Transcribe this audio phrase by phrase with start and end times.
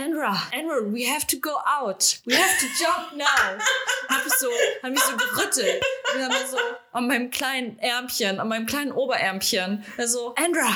[0.00, 2.20] Andra, Andra, we have to go out.
[2.24, 3.58] We have to jump now.
[4.08, 4.48] hab ich so,
[4.82, 5.82] hab mich so gerüttelt.
[6.14, 6.56] Und dann so
[6.92, 9.84] an meinem kleinen Ärmchen, an meinem kleinen Oberärmchen.
[9.98, 10.74] Also, Andra,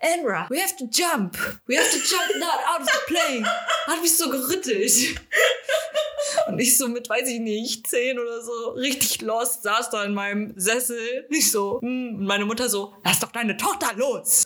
[0.00, 1.36] Andra, we have to jump.
[1.66, 3.44] We have to jump not out of the plane.
[3.88, 5.20] Hat mich so gerüttelt.
[6.46, 10.14] Und ich so mit, weiß ich nicht, zehn oder so, richtig lost, saß da in
[10.14, 11.26] meinem Sessel.
[11.28, 12.18] Ich so, hm.
[12.18, 14.44] und meine Mutter so, lass doch deine Tochter los.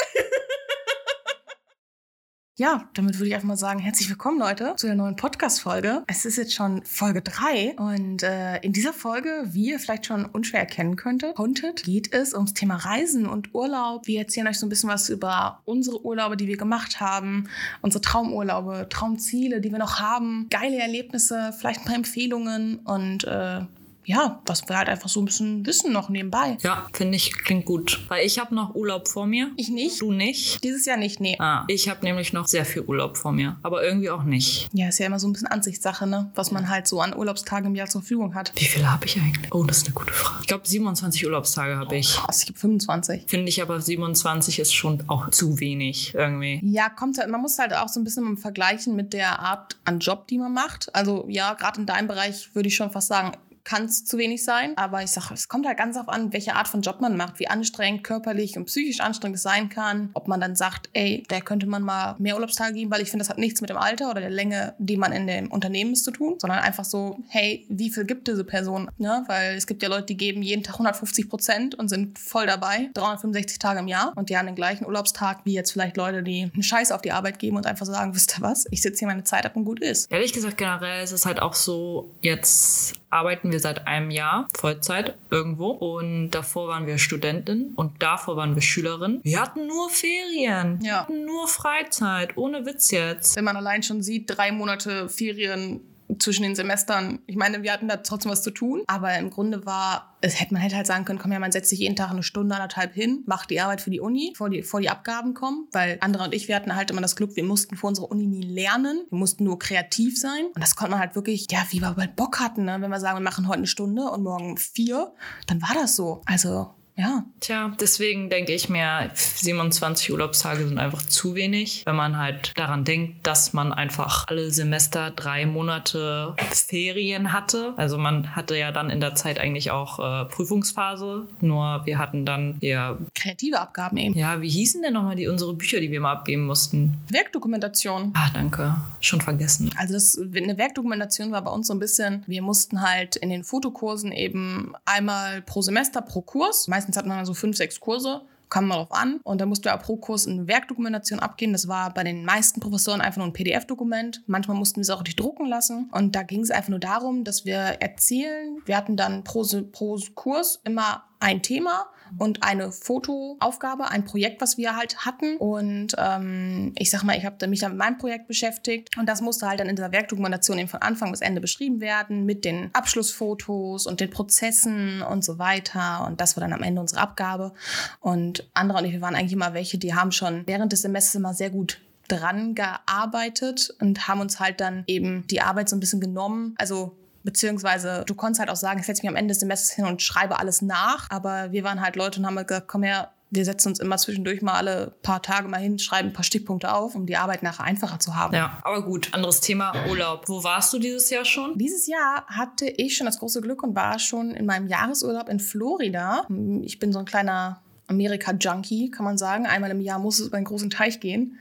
[2.57, 6.04] Ja, damit würde ich einfach mal sagen, herzlich willkommen Leute zu der neuen Podcast-Folge.
[6.07, 10.25] Es ist jetzt schon Folge 3 und äh, in dieser Folge, wie ihr vielleicht schon
[10.25, 11.35] unschwer erkennen könntet,
[11.82, 14.07] geht es ums Thema Reisen und Urlaub.
[14.07, 17.48] Wir erzählen euch so ein bisschen was über unsere Urlaube, die wir gemacht haben,
[17.82, 23.62] unsere Traumurlaube, Traumziele, die wir noch haben, geile Erlebnisse, vielleicht ein paar Empfehlungen und äh,
[24.04, 26.58] ja, was wir halt einfach so ein bisschen wissen noch nebenbei.
[26.62, 28.04] Ja, finde ich, klingt gut.
[28.08, 29.50] Weil ich habe noch Urlaub vor mir.
[29.57, 30.00] Ich nicht.
[30.00, 30.62] Du nicht?
[30.62, 31.36] Dieses Jahr nicht, nee.
[31.39, 33.56] Ah, ich habe nämlich noch sehr viel Urlaub vor mir.
[33.62, 34.69] Aber irgendwie auch nicht.
[34.72, 36.31] Ja, ist ja immer so ein bisschen Ansichtssache, ne?
[36.34, 38.53] Was man halt so an Urlaubstagen im Jahr zur Verfügung hat.
[38.56, 39.53] Wie viele habe ich eigentlich?
[39.53, 40.39] Oh, das ist eine gute Frage.
[40.42, 42.17] Ich glaube, 27 Urlaubstage habe ich.
[42.17, 43.25] Krass, ich habe 25.
[43.27, 46.61] Finde ich aber 27 ist schon auch zu wenig irgendwie.
[46.62, 49.98] Ja, kommt halt, man muss halt auch so ein bisschen vergleichen mit der Art an
[49.98, 50.95] Job, die man macht.
[50.95, 53.33] Also ja, gerade in deinem Bereich würde ich schon fast sagen,
[53.65, 54.77] kann es zu wenig sein.
[54.77, 57.39] Aber ich sage, es kommt halt ganz auf an, welche Art von Job man macht,
[57.39, 60.11] wie anstrengend körperlich und psychisch anstrengend es sein kann.
[60.15, 63.25] Ob man dann sagt, ey, der könnte man mal mehr Urlaubstage geben, weil ich finde,
[63.25, 66.05] das hat nichts mit dem Alter oder der Länge, die man in dem Unternehmen ist,
[66.05, 68.91] zu tun, sondern einfach so, hey, wie viel gibt diese Person?
[68.98, 69.25] Ne?
[69.27, 72.91] Weil es gibt ja Leute, die geben jeden Tag 150 Prozent und sind voll dabei,
[72.95, 76.51] 365 Tage im Jahr und die haben den gleichen Urlaubstag wie jetzt vielleicht Leute, die
[76.53, 79.09] einen Scheiß auf die Arbeit geben und einfach sagen, wisst ihr was, ich sitze hier
[79.09, 80.11] meine Zeit ab und gut ist.
[80.12, 85.15] Ehrlich gesagt, generell ist es halt auch so, jetzt arbeiten wir seit einem Jahr Vollzeit
[85.31, 89.21] irgendwo und davor waren wir Studentin und davor waren wir Schülerin.
[89.23, 90.85] Wir hatten nur Ferien, ja.
[90.85, 93.37] wir hatten nur Freizeit, ohne Witz jetzt.
[93.37, 95.81] Wenn man allein schon sieht, drei Monate Ferien
[96.19, 97.20] zwischen den Semestern.
[97.27, 100.55] Ich meine, wir hatten da trotzdem was zu tun, aber im Grunde war, es hätte
[100.55, 102.95] man hätte halt sagen können, komm ja, man setzt sich jeden Tag eine Stunde, anderthalb
[102.95, 106.25] hin, macht die Arbeit für die Uni, bevor die, vor die Abgaben kommen, weil andere
[106.25, 109.05] und ich, wir hatten halt immer das Glück, wir mussten vor unserer Uni nie lernen,
[109.11, 112.17] wir mussten nur kreativ sein und das konnte man halt wirklich, ja, wie wir halt
[112.17, 112.77] Bock hatten, ne?
[112.81, 115.13] wenn wir sagen, wir machen heute eine Stunde und morgen vier,
[115.46, 116.23] dann war das so.
[116.27, 117.25] Also ja.
[117.41, 122.85] Tja, deswegen denke ich mir, 27 Urlaubstage sind einfach zu wenig, wenn man halt daran
[122.85, 127.75] denkt, dass man einfach alle Semester drei Monate Ferien hatte.
[127.77, 132.25] Also man hatte ja dann in der Zeit eigentlich auch äh, Prüfungsphase, nur wir hatten
[132.25, 134.19] dann eher kreative Abgaben eben.
[134.19, 136.97] Ja, wie hießen denn nochmal die unsere Bücher, die wir mal abgeben mussten?
[137.09, 138.12] Werkdokumentation.
[138.15, 138.76] Ah, danke.
[139.00, 139.71] Schon vergessen.
[139.76, 143.44] Also das, eine Werkdokumentation war bei uns so ein bisschen, wir mussten halt in den
[143.44, 148.20] Fotokursen eben einmal pro Semester pro Kurs, meistens Meistens hat man so fünf, sechs Kurse
[148.50, 149.20] kam mal drauf an.
[149.24, 151.54] Und da musste er pro Kurs eine Werkdokumentation abgeben.
[151.54, 154.22] Das war bei den meisten Professoren einfach nur ein PDF-Dokument.
[154.26, 155.88] Manchmal mussten wir es auch nicht drucken lassen.
[155.92, 158.58] Und da ging es einfach nur darum, dass wir erzählen.
[158.66, 161.86] Wir hatten dann pro, pro Kurs immer ein Thema
[162.19, 165.36] und eine Fotoaufgabe, ein Projekt, was wir halt hatten.
[165.36, 169.20] Und ähm, ich sag mal, ich habe mich dann mit meinem Projekt beschäftigt und das
[169.20, 172.70] musste halt dann in dieser Werkdokumentation eben von Anfang bis Ende beschrieben werden mit den
[172.72, 176.04] Abschlussfotos und den Prozessen und so weiter.
[176.06, 177.52] Und das war dann am Ende unsere Abgabe.
[178.00, 181.14] Und andere und ich, wir waren eigentlich immer welche, die haben schon während des Semesters
[181.14, 185.81] immer sehr gut dran gearbeitet und haben uns halt dann eben die Arbeit so ein
[185.81, 186.54] bisschen genommen.
[186.58, 189.86] Also Beziehungsweise du konntest halt auch sagen, ich setze mich am Ende des Semesters hin
[189.86, 191.10] und schreibe alles nach.
[191.10, 193.96] Aber wir waren halt Leute und haben halt gesagt, komm her, wir setzen uns immer
[193.98, 197.42] zwischendurch mal alle paar Tage mal hin, schreiben ein paar Stichpunkte auf, um die Arbeit
[197.42, 198.34] nachher einfacher zu haben.
[198.34, 200.28] Ja, aber gut, anderes Thema, Urlaub.
[200.28, 201.58] Wo warst du dieses Jahr schon?
[201.58, 205.40] Dieses Jahr hatte ich schon das große Glück und war schon in meinem Jahresurlaub in
[205.40, 206.26] Florida.
[206.62, 209.46] Ich bin so ein kleiner Amerika-Junkie, kann man sagen.
[209.46, 211.38] Einmal im Jahr muss es über einen großen Teich gehen.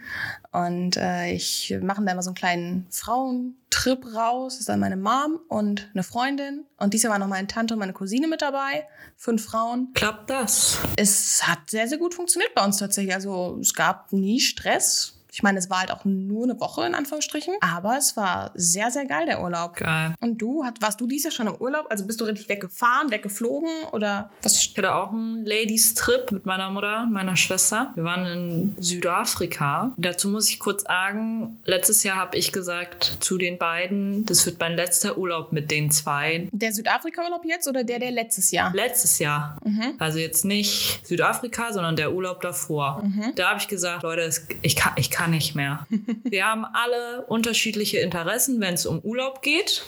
[0.51, 4.53] Und äh, ich mache da immer so einen kleinen Frauentrip raus.
[4.53, 6.65] Das ist dann meine Mom und eine Freundin.
[6.77, 8.87] Und dieses Jahr war noch meine Tante und meine Cousine mit dabei.
[9.15, 9.89] Fünf Frauen.
[9.93, 10.77] Klappt das?
[10.97, 13.13] Es hat sehr, sehr gut funktioniert bei uns tatsächlich.
[13.13, 15.12] Also es gab nie Stress.
[15.33, 18.91] Ich meine, es war halt auch nur eine Woche in Anführungsstrichen, aber es war sehr,
[18.91, 19.75] sehr geil, der Urlaub.
[19.77, 20.13] Geil.
[20.19, 21.87] Und du, hat, warst du dieses Jahr schon im Urlaub?
[21.89, 24.61] Also bist du richtig weggefahren, weggeflogen oder was?
[24.63, 27.91] Ich hatte auch einen Ladies-Trip mit meiner Mutter, meiner Schwester.
[27.95, 29.93] Wir waren in Südafrika.
[29.97, 34.59] Dazu muss ich kurz sagen, letztes Jahr habe ich gesagt zu den beiden, das wird
[34.59, 36.47] mein letzter Urlaub mit den zwei.
[36.51, 38.71] Der Südafrika-Urlaub jetzt oder der, der letztes Jahr?
[38.75, 39.57] Letztes Jahr.
[39.63, 39.95] Mhm.
[39.97, 43.01] Also jetzt nicht Südafrika, sondern der Urlaub davor.
[43.03, 43.31] Mhm.
[43.35, 44.29] Da habe ich gesagt, Leute,
[44.61, 45.85] ich kann, ich kann kann nicht mehr.
[46.23, 49.85] Wir haben alle unterschiedliche Interessen, wenn es um Urlaub geht.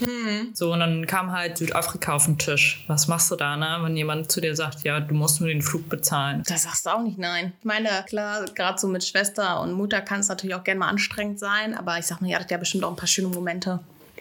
[0.54, 2.84] So, und dann kam halt Südafrika auf den Tisch.
[2.88, 3.80] Was machst du da, ne?
[3.82, 6.44] Wenn jemand zu dir sagt, ja, du musst nur den Flug bezahlen.
[6.48, 7.54] Da sagst du auch nicht nein.
[7.60, 10.90] Ich meine, klar, gerade so mit Schwester und Mutter kann es natürlich auch gerne mal
[10.90, 13.80] anstrengend sein, aber ich sag mal, ihr hattet ja bestimmt auch ein paar schöne Momente.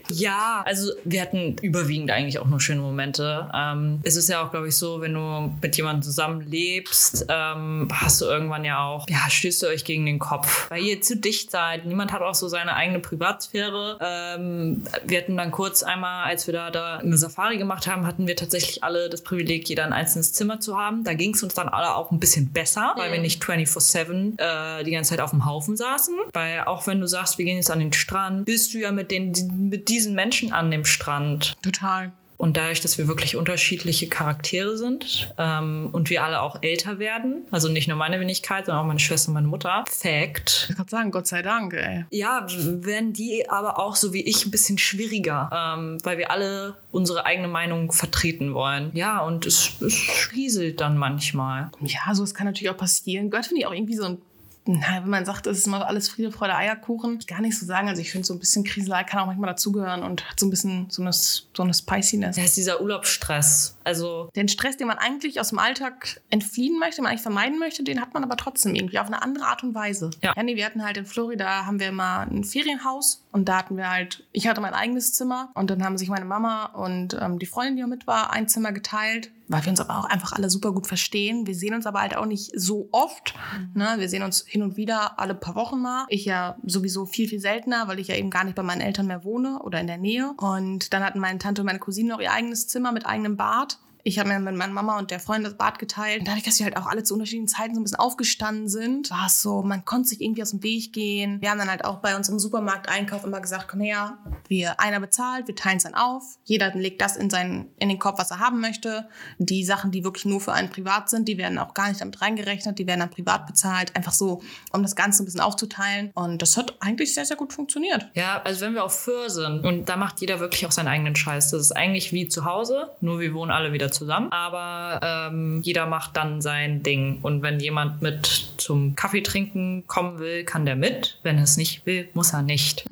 [0.09, 3.51] Ja, also wir hatten überwiegend eigentlich auch nur schöne Momente.
[3.55, 7.89] Ähm, es ist ja auch, glaube ich, so, wenn du mit jemandem zusammen lebst, ähm,
[7.93, 11.17] hast du irgendwann ja auch, ja, stößt ihr euch gegen den Kopf, weil ihr zu
[11.17, 11.87] dicht seid.
[11.87, 13.99] Niemand hat auch so seine eigene Privatsphäre.
[14.01, 18.27] Ähm, wir hatten dann kurz einmal, als wir da, da eine Safari gemacht haben, hatten
[18.27, 21.05] wir tatsächlich alle das Privileg, jeder ein einzelnes Zimmer zu haben.
[21.05, 24.85] Da ging es uns dann alle auch ein bisschen besser, weil wir nicht 24-7 äh,
[24.85, 26.15] die ganze Zeit auf dem Haufen saßen.
[26.33, 29.11] Weil auch wenn du sagst, wir gehen jetzt an den Strand, bist du ja mit,
[29.11, 29.33] den,
[29.71, 31.55] mit diesen Menschen an dem Strand.
[31.63, 32.13] Total.
[32.37, 37.47] Und dadurch, dass wir wirklich unterschiedliche Charaktere sind ähm, und wir alle auch älter werden,
[37.53, 40.67] also nicht nur meine Wenigkeit, sondern auch meine Schwester und meine Mutter, Fact.
[40.69, 42.05] Ich kann sagen, Gott sei Dank, ey.
[42.11, 45.49] Ja, werden die aber auch so wie ich ein bisschen schwieriger,
[45.79, 48.91] ähm, weil wir alle unsere eigene Meinung vertreten wollen.
[48.95, 51.71] Ja, und es, es rieselt dann manchmal.
[51.83, 53.31] Ja, so es kann natürlich auch passieren.
[53.31, 54.19] Gehört, finde ich, auch irgendwie so ein
[54.67, 57.89] na, wenn man sagt, es ist immer alles Friede, Freude, Eierkuchen, gar nicht so sagen.
[57.89, 60.51] Also ich finde, so ein bisschen Kriselei kann auch manchmal dazugehören und hat so ein
[60.51, 62.37] bisschen so eine, so eine Spiciness.
[62.37, 63.77] Das ist dieser Urlaubsstress.
[63.85, 67.59] Also Den Stress, den man eigentlich aus dem Alltag entfliehen möchte, den man eigentlich vermeiden
[67.59, 70.11] möchte, den hat man aber trotzdem irgendwie auf eine andere Art und Weise.
[70.23, 70.33] Ja.
[70.35, 73.77] ja nee, wir hatten halt in Florida, haben wir immer ein Ferienhaus und da hatten
[73.77, 77.39] wir halt, ich hatte mein eigenes Zimmer und dann haben sich meine Mama und ähm,
[77.39, 80.33] die Freundin, die auch mit war, ein Zimmer geteilt weil wir uns aber auch einfach
[80.33, 81.47] alle super gut verstehen.
[81.47, 83.35] Wir sehen uns aber halt auch nicht so oft.
[83.75, 83.97] Ne?
[83.99, 86.07] Wir sehen uns hin und wieder alle paar Wochen mal.
[86.09, 89.07] Ich ja sowieso viel, viel seltener, weil ich ja eben gar nicht bei meinen Eltern
[89.07, 90.33] mehr wohne oder in der Nähe.
[90.39, 93.79] Und dann hatten meine Tante und meine Cousine noch ihr eigenes Zimmer mit eigenem Bad.
[94.07, 96.21] Ich habe mir mit meiner Mama und der Freundin das Bad geteilt.
[96.21, 99.11] Und dadurch, dass wir halt auch alle zu unterschiedlichen Zeiten so ein bisschen aufgestanden sind,
[99.11, 101.41] war es so, man konnte sich irgendwie aus dem Weg gehen.
[101.41, 105.49] Wir haben dann halt auch bei unserem Supermarkteinkauf immer gesagt, komm her, wir einer bezahlt,
[105.49, 106.37] wir teilen es dann auf.
[106.45, 109.09] Jeder legt das in, seinen, in den Kopf, was er haben möchte.
[109.39, 112.21] Die Sachen, die wirklich nur für einen privat sind, die werden auch gar nicht damit
[112.21, 113.97] reingerechnet, die werden dann privat bezahlt.
[113.97, 116.11] Einfach so, um das Ganze ein bisschen aufzuteilen.
[116.15, 118.11] Und das hat eigentlich sehr, sehr gut funktioniert.
[118.13, 121.17] Ja, also wenn wir auf Föhr sind und da macht jeder wirklich auch seinen eigenen
[121.17, 121.53] Scheiß.
[121.53, 124.31] Das ist eigentlich wie zu Hause, nur wir wohnen alle wieder zusammen.
[124.31, 127.21] Aber ähm, jeder macht dann sein Ding.
[127.23, 131.19] Und wenn jemand mit zum Kaffee trinken kommen will, kann der mit.
[131.23, 132.87] Wenn er es nicht will, muss er nicht.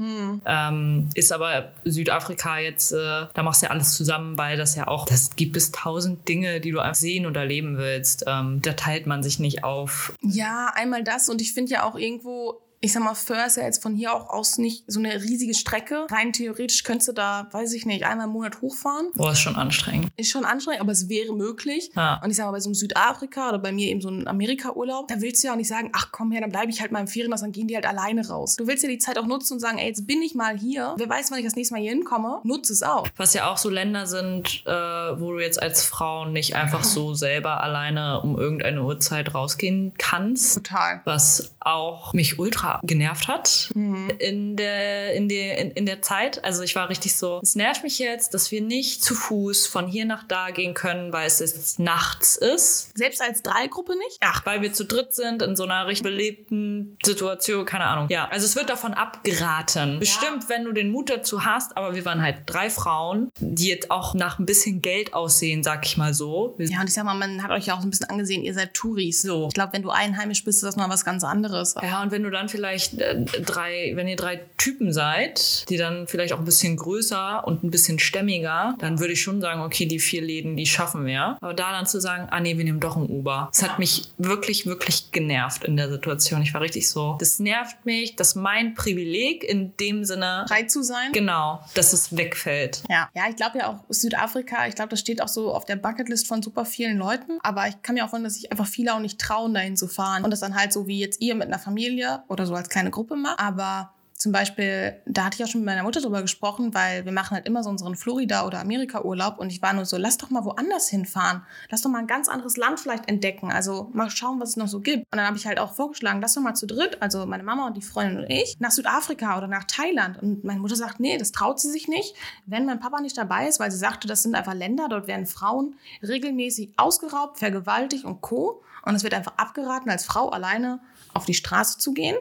[0.47, 4.89] Ähm, ist aber Südafrika jetzt, äh, da machst du ja alles zusammen, weil das ja
[4.89, 8.25] auch, das gibt es tausend Dinge, die du einfach sehen und erleben willst.
[8.27, 10.15] Ähm, da teilt man sich nicht auf.
[10.23, 11.29] Ja, einmal das.
[11.29, 14.13] Und ich finde ja auch irgendwo, ich sag mal, Föhr ist ja jetzt von hier
[14.13, 16.05] auch aus nicht so eine riesige Strecke.
[16.11, 19.07] Rein theoretisch könntest du da, weiß ich nicht, einmal im Monat hochfahren.
[19.15, 20.11] Boah, ist schon anstrengend.
[20.17, 21.93] Ist schon anstrengend, aber es wäre möglich.
[21.95, 22.21] Ja.
[22.25, 25.07] Und ich sag mal, bei so einem Südafrika oder bei mir eben so einem Amerika-Urlaub,
[25.07, 26.99] da willst du ja auch nicht sagen, ach komm her, dann bleibe ich halt mal
[26.99, 28.57] im Ferienhaus, dann gehen die halt alleine raus.
[28.57, 30.95] Du willst ja die Zeit auch nutzen und sagen, ey, jetzt bin ich mal hier.
[30.99, 32.41] Wer weiß, wann ich das nächste Mal hier hinkomme.
[32.43, 33.07] Nutze es auch.
[33.17, 37.15] Was ja auch so Länder sind, äh, wo du jetzt als Frau nicht einfach so
[37.15, 40.57] selber alleine um irgendeine Uhrzeit rausgehen kannst.
[40.57, 41.01] Total.
[41.05, 46.45] Was auch mich ultra genervt hat in, der, in, der, in, in der Zeit.
[46.45, 49.87] Also ich war richtig so, es nervt mich jetzt, dass wir nicht zu Fuß von
[49.87, 52.97] hier nach da gehen können, weil es jetzt nachts ist.
[52.97, 54.19] Selbst als Dreigruppe nicht?
[54.21, 58.09] Ach, weil wir zu dritt sind in so einer richtig belebten Situation, keine Ahnung.
[58.11, 59.99] Ja, also es wird davon abgeraten.
[60.01, 63.91] Bestimmt, wenn du den Mut dazu hast, aber wir waren halt drei Frauen, die jetzt
[63.91, 66.55] auch nach ein bisschen Geld aussehen, sag ich mal so.
[66.57, 68.43] Wir Ja, und ich sag mal, man hat euch ja auch so ein bisschen angesehen,
[68.43, 69.23] ihr seid Touris.
[69.23, 69.49] So.
[69.49, 71.75] Ich glaube, wenn du einheimisch bist, ist das mal was ganz anderes.
[71.83, 76.07] Ja, und wenn du dann vielleicht äh, drei, wenn ihr drei Typen seid, die dann
[76.07, 79.87] vielleicht auch ein bisschen größer und ein bisschen stämmiger, dann würde ich schon sagen, okay,
[79.87, 81.37] die vier Läden, die schaffen wir.
[81.41, 83.49] Aber da dann zu sagen, ah nee, wir nehmen doch ein Uber.
[83.53, 86.43] Das hat mich wirklich, wirklich genervt in der Situation.
[86.43, 90.83] Ich war richtig so, das nervt mich, dass mein Privileg in dem Sinne, Frei zu
[90.83, 91.13] sein.
[91.13, 92.83] genau, dass es wegfällt.
[92.89, 95.77] Ja, ja ich glaube ja auch Südafrika, ich glaube, das steht auch so auf der
[95.77, 97.39] Bucketlist von super vielen Leuten.
[97.43, 99.89] Aber ich kann mir auch vorstellen, dass sich einfach viele auch nicht trauen, dahin zu
[99.89, 100.25] fahren.
[100.25, 102.91] Und das dann halt so wie jetzt ihr mit einer Familie oder so als kleine
[102.91, 103.39] Gruppe macht.
[103.41, 103.93] Aber
[104.23, 107.35] zum Beispiel, da hatte ich auch schon mit meiner Mutter drüber gesprochen, weil wir machen
[107.35, 110.45] halt immer so unseren Florida- oder Amerika-Urlaub und ich war nur so, lass doch mal
[110.45, 111.43] woanders hinfahren.
[111.71, 113.51] Lass doch mal ein ganz anderes Land vielleicht entdecken.
[113.51, 115.07] Also mal schauen, was es noch so gibt.
[115.11, 117.67] Und dann habe ich halt auch vorgeschlagen, lass doch mal zu dritt, also meine Mama
[117.67, 120.23] und die Freundin und ich, nach Südafrika oder nach Thailand.
[120.23, 122.15] Und meine Mutter sagt, nee, das traut sie sich nicht,
[122.47, 125.27] wenn mein Papa nicht dabei ist, weil sie sagte, das sind einfach Länder, dort werden
[125.27, 128.63] Frauen regelmäßig ausgeraubt, vergewaltigt und Co.
[128.85, 130.79] Und es wird einfach abgeraten, als Frau alleine
[131.13, 132.17] auf die Straße zu gehen.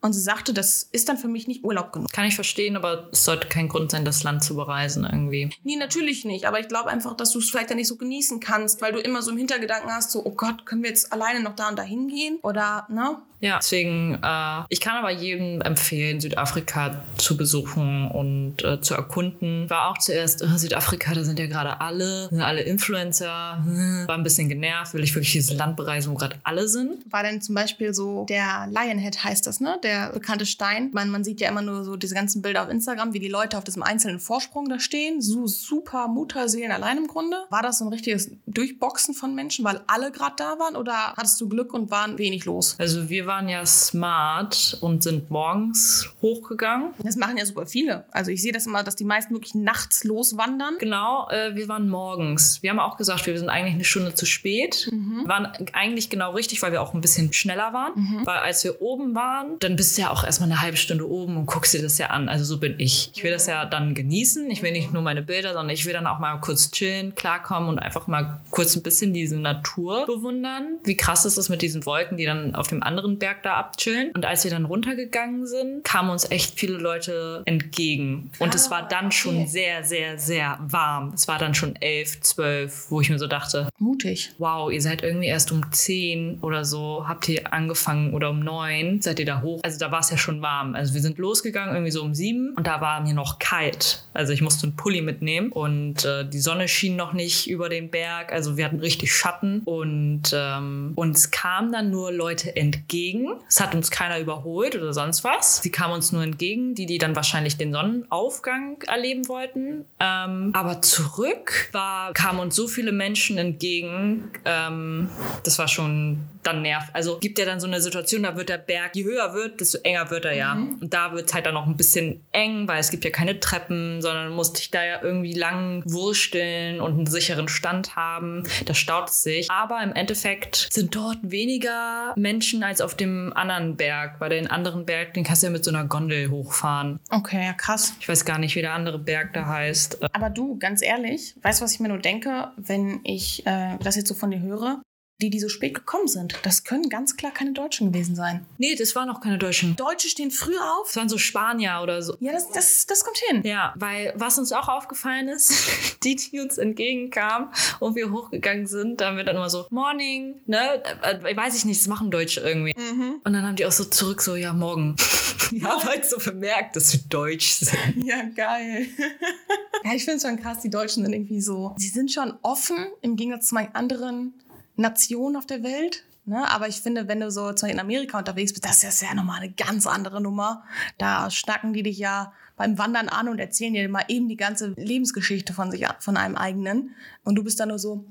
[0.00, 2.10] Und sie sagte, das ist dann für mich nicht Urlaub genug.
[2.12, 5.50] Kann ich verstehen, aber es sollte kein Grund sein, das Land zu bereisen irgendwie.
[5.62, 6.46] Nee, natürlich nicht.
[6.46, 8.98] Aber ich glaube einfach, dass du es vielleicht dann nicht so genießen kannst, weil du
[8.98, 11.78] immer so im Hintergedanken hast, so, oh Gott, können wir jetzt alleine noch da und
[11.78, 12.38] da hingehen?
[12.42, 13.18] Oder, ne?
[13.42, 19.68] Ja, deswegen, äh, ich kann aber jedem empfehlen, Südafrika zu besuchen und äh, zu erkunden.
[19.68, 23.26] War auch zuerst, äh, Südafrika, da sind ja gerade alle, sind alle Influencer.
[24.06, 27.04] War ein bisschen genervt, will ich wirklich dieses Land bereisen, wo gerade alle sind.
[27.10, 29.78] War denn zum Beispiel so der Lionhead heißt das, ne?
[29.82, 30.90] Der bekannte Stein.
[30.92, 33.58] Man, man sieht ja immer nur so diese ganzen Bilder auf Instagram, wie die Leute
[33.58, 35.20] auf diesem einzelnen Vorsprung da stehen.
[35.20, 37.36] So super Mutterseelen allein im Grunde.
[37.50, 40.76] War das so ein richtiges Durchboxen von Menschen, weil alle gerade da waren?
[40.76, 42.76] Oder hattest du Glück und waren wenig los?
[42.78, 46.90] Also wir waren ja smart und sind morgens hochgegangen.
[47.02, 48.04] Das machen ja super viele.
[48.10, 50.76] Also ich sehe das immer, dass die meisten wirklich nachts loswandern.
[50.78, 52.62] Genau, äh, wir waren morgens.
[52.62, 54.90] Wir haben auch gesagt, wir sind eigentlich eine Stunde zu spät.
[55.26, 58.22] Waren eigentlich genau richtig, weil wir auch ein bisschen schneller waren.
[58.24, 61.36] Weil als wir oben waren, dann bist du ja auch erstmal eine halbe Stunde oben
[61.36, 62.28] und guckst dir das ja an.
[62.28, 63.10] Also so bin ich.
[63.14, 64.50] Ich will das ja dann genießen.
[64.50, 67.68] Ich will nicht nur meine Bilder, sondern ich will dann auch mal kurz chillen, klarkommen
[67.68, 70.78] und einfach mal kurz ein bisschen diese Natur bewundern.
[70.84, 74.10] Wie krass ist es mit diesen Wolken, die dann auf dem anderen Berg da abchillen.
[74.14, 78.32] Und als wir dann runtergegangen sind, kamen uns echt viele Leute entgegen.
[78.40, 81.12] Und es war dann schon sehr, sehr, sehr warm.
[81.14, 84.32] Es war dann schon elf, zwölf, wo ich mir so dachte, Mutig.
[84.38, 89.02] wow, ihr seid irgendwie erst um 10 oder so, habt ihr angefangen oder um 9
[89.02, 89.60] seid ihr da hoch.
[89.62, 90.74] Also da war es ja schon warm.
[90.74, 94.04] Also wir sind losgegangen irgendwie so um 7 und da war mir noch kalt.
[94.14, 97.88] Also ich musste einen Pulli mitnehmen und äh, die Sonne schien noch nicht über den
[97.88, 98.32] Berg.
[98.32, 103.11] Also wir hatten richtig Schatten und ähm, uns kamen dann nur Leute entgegen.
[103.48, 105.58] Es hat uns keiner überholt oder sonst was.
[105.62, 109.84] Sie kamen uns nur entgegen, die, die dann wahrscheinlich den Sonnenaufgang erleben wollten.
[110.00, 114.30] Ähm, aber zurück war, kamen uns so viele Menschen entgegen.
[114.44, 115.10] Ähm,
[115.44, 116.88] das war schon dann nervt.
[116.92, 119.78] Also gibt ja dann so eine Situation, da wird der Berg, je höher wird, desto
[119.78, 120.52] enger wird er ja.
[120.52, 123.40] Und da wird es halt dann noch ein bisschen eng, weil es gibt ja keine
[123.40, 128.44] Treppen, sondern du musst dich da ja irgendwie lang wursteln und einen sicheren Stand haben.
[128.66, 129.50] Da staut es sich.
[129.50, 134.18] Aber im Endeffekt sind dort weniger Menschen als auf dem anderen Berg.
[134.18, 137.00] Bei den anderen Berg, den kannst du ja mit so einer Gondel hochfahren.
[137.10, 137.94] Okay, ja, krass.
[138.00, 140.14] Ich weiß gar nicht, wie der andere Berg da heißt.
[140.14, 143.96] Aber du, ganz ehrlich, weißt du, was ich mir nur denke, wenn ich äh, das
[143.96, 144.82] jetzt so von dir höre?
[145.22, 148.44] Die, die so spät gekommen sind, das können ganz klar keine Deutschen gewesen sein.
[148.58, 149.76] Nee, das waren auch keine Deutschen.
[149.76, 150.88] Deutsche stehen früh auf.
[150.88, 152.16] Das waren so Spanier oder so.
[152.18, 153.42] Ja, das, das, das kommt hin.
[153.44, 155.54] Ja, weil was uns auch aufgefallen ist,
[156.02, 160.40] die, die uns entgegenkamen und wir hochgegangen sind, da haben wir dann immer so, Morning,
[160.46, 160.82] ne?
[161.02, 162.74] Äh, weiß ich nicht, das machen Deutsche irgendwie.
[163.22, 164.96] Und dann haben die auch so zurück, so, ja, morgen.
[165.52, 168.04] Die haben halt so bemerkt, dass wir Deutsch sind.
[168.04, 168.86] Ja, geil.
[169.84, 172.86] ja, ich finde es schon krass, die Deutschen sind irgendwie so, sie sind schon offen
[173.02, 174.32] im Gegensatz zu meinen anderen
[174.76, 176.04] Nationen auf der Welt.
[176.24, 176.48] Ne?
[176.48, 179.52] Aber ich finde, wenn du so in Amerika unterwegs bist, das ist ja nochmal eine
[179.52, 180.64] ganz andere Nummer.
[180.98, 184.74] Da schnacken die dich ja beim Wandern an und erzählen dir mal eben die ganze
[184.76, 186.94] Lebensgeschichte von sich, von einem eigenen.
[187.24, 188.04] Und du bist dann nur so,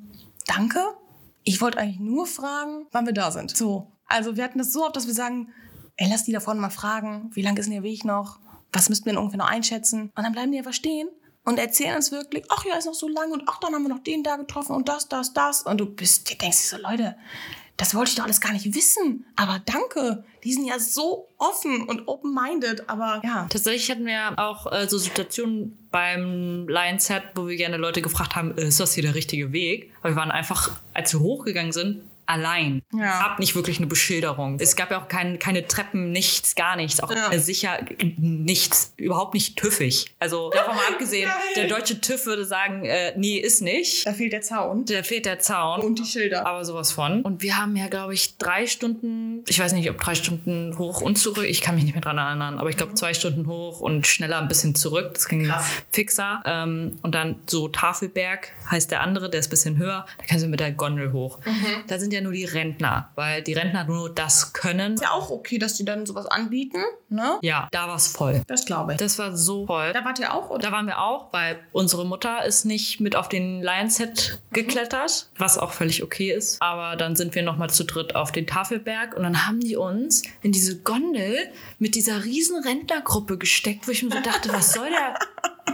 [0.46, 0.80] danke.
[1.44, 3.56] Ich wollte eigentlich nur fragen, wann wir da sind.
[3.56, 3.92] So.
[4.06, 5.54] Also wir hatten das so oft, dass wir sagen,
[5.96, 8.40] ey, lass die da vorne mal fragen, wie lang ist denn der Weg noch?
[8.74, 10.12] Was müssten wir denn ungefähr noch einschätzen?
[10.16, 11.08] Und dann bleiben die einfach stehen
[11.44, 13.90] und erzählen uns wirklich, ach ja, ist noch so lang und ach, dann haben wir
[13.90, 15.64] noch den da getroffen und das, das, das.
[15.64, 17.16] Und du bist, dir denkst dir so, Leute,
[17.82, 19.26] das wollte ich doch alles gar nicht wissen.
[19.36, 22.88] Aber danke, die sind ja so offen und open-minded.
[22.88, 27.78] Aber ja, Tatsächlich hatten wir auch äh, so Situationen beim Lions Head, wo wir gerne
[27.78, 29.92] Leute gefragt haben, äh, ist das hier der richtige Weg?
[30.02, 32.82] Aber wir waren einfach, als wir hochgegangen sind, allein.
[32.94, 33.20] Ja.
[33.22, 34.58] Gab nicht wirklich eine Beschilderung.
[34.60, 37.02] Es gab ja auch kein, keine Treppen, nichts, gar nichts.
[37.02, 37.38] Auch Ja.
[37.40, 37.80] sicher
[38.18, 40.14] nichts, überhaupt nicht tüffig.
[40.20, 41.38] Also davon mal abgesehen, Geil.
[41.56, 44.06] der deutsche TÜV würde sagen, äh, nee, ist nicht.
[44.06, 44.86] da fehlt der Zaun.
[44.86, 45.82] Da fehlt der Zaun.
[45.82, 46.46] Und die Schilder.
[46.46, 47.22] aber sowas von.
[47.22, 51.02] Und wir haben ja, glaube ich, drei Stunden, ich weiß nicht, ob drei Stunden hoch
[51.02, 53.80] und zurück, ich kann mich nicht mehr dran erinnern, aber ich glaube zwei Stunden hoch
[53.80, 55.12] und schneller ein bisschen zurück.
[55.14, 55.66] Das ging Krass.
[55.92, 56.42] fixer.
[56.46, 60.06] Ähm, und dann so Tafelberg heißt der andere, der ist ein bisschen höher.
[60.18, 61.40] Da kannst du mit der Gondel hoch.
[61.88, 64.96] Da sind ja nur die Rentner, weil die Rentner nur das können.
[64.96, 67.38] Ist ja auch okay, dass die dann sowas anbieten, ne?
[67.42, 68.42] Ja, da war es voll.
[68.48, 69.00] Das glaube ich.
[69.00, 69.94] Das war so voll.
[69.94, 70.60] Da wart ihr auch, oder?
[70.60, 75.30] Da waren wir auch, weil unsere Mutter ist nicht mit auf den Lions Head geklettert,
[75.38, 76.62] was auch völlig okay ist.
[76.62, 80.24] Aber dann sind wir nochmal zu dritt auf den Tafelberg und dann haben die uns
[80.42, 81.36] in diese Gondel
[81.80, 85.16] mit dieser riesen Rentnergruppe gesteckt, wo ich mir so dachte, was soll der,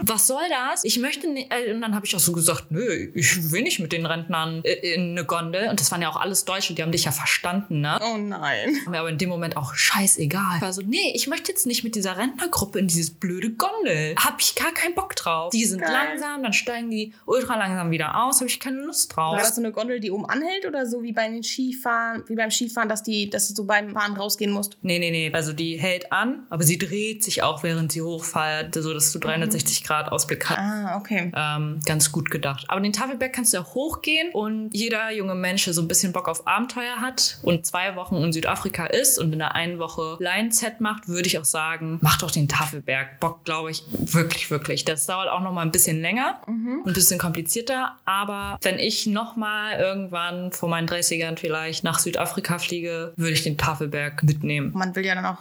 [0.03, 0.83] was soll das?
[0.83, 1.51] Ich möchte nicht.
[1.51, 4.61] Äh, und dann habe ich auch so gesagt, nö, ich will nicht mit den Rentnern
[4.63, 5.69] äh, in eine Gondel.
[5.69, 7.99] Und das waren ja auch alles Deutsche, die haben dich ja verstanden, ne?
[8.01, 8.77] Oh nein.
[8.87, 10.57] Mir aber in dem Moment auch scheißegal.
[10.57, 14.15] Ich war so, nee, ich möchte jetzt nicht mit dieser Rentnergruppe in dieses blöde Gondel.
[14.17, 15.51] Hab ich gar keinen Bock drauf.
[15.51, 15.91] Die sind Geil.
[15.91, 18.37] langsam, dann steigen die ultra langsam wieder aus.
[18.37, 19.33] Habe ich keine Lust drauf.
[19.33, 22.35] War das so eine Gondel, die oben anhält oder so wie bei den Skifahren, wie
[22.35, 24.77] beim Skifahren, dass die, dass du so beim Fahren rausgehen musst?
[24.81, 25.31] Nee, nee, nee.
[25.33, 29.19] Also die hält an, aber sie dreht sich auch, während sie hochfährt, so dass du
[29.19, 30.57] 360 Grad Ausblick hast.
[30.59, 31.31] Ah, okay.
[31.35, 32.65] Ähm, ganz gut gedacht.
[32.67, 36.13] Aber den Tafelberg kannst du ja hochgehen und jeder junge Mensch, der so ein bisschen
[36.13, 40.17] Bock auf Abenteuer hat und zwei Wochen in Südafrika ist und in der einen Woche
[40.19, 43.19] Lion-Set macht, würde ich auch sagen, mach doch den Tafelberg.
[43.19, 44.85] Bock, glaube ich, wirklich, wirklich.
[44.85, 46.81] Das dauert auch noch mal ein bisschen länger Mhm.
[46.83, 47.95] und ein bisschen komplizierter.
[48.05, 53.43] Aber wenn ich noch mal irgendwann vor meinen 30ern vielleicht nach Südafrika fliege, würde ich
[53.43, 54.71] den Tafelberg mitnehmen.
[54.73, 55.37] Man will ja dann auch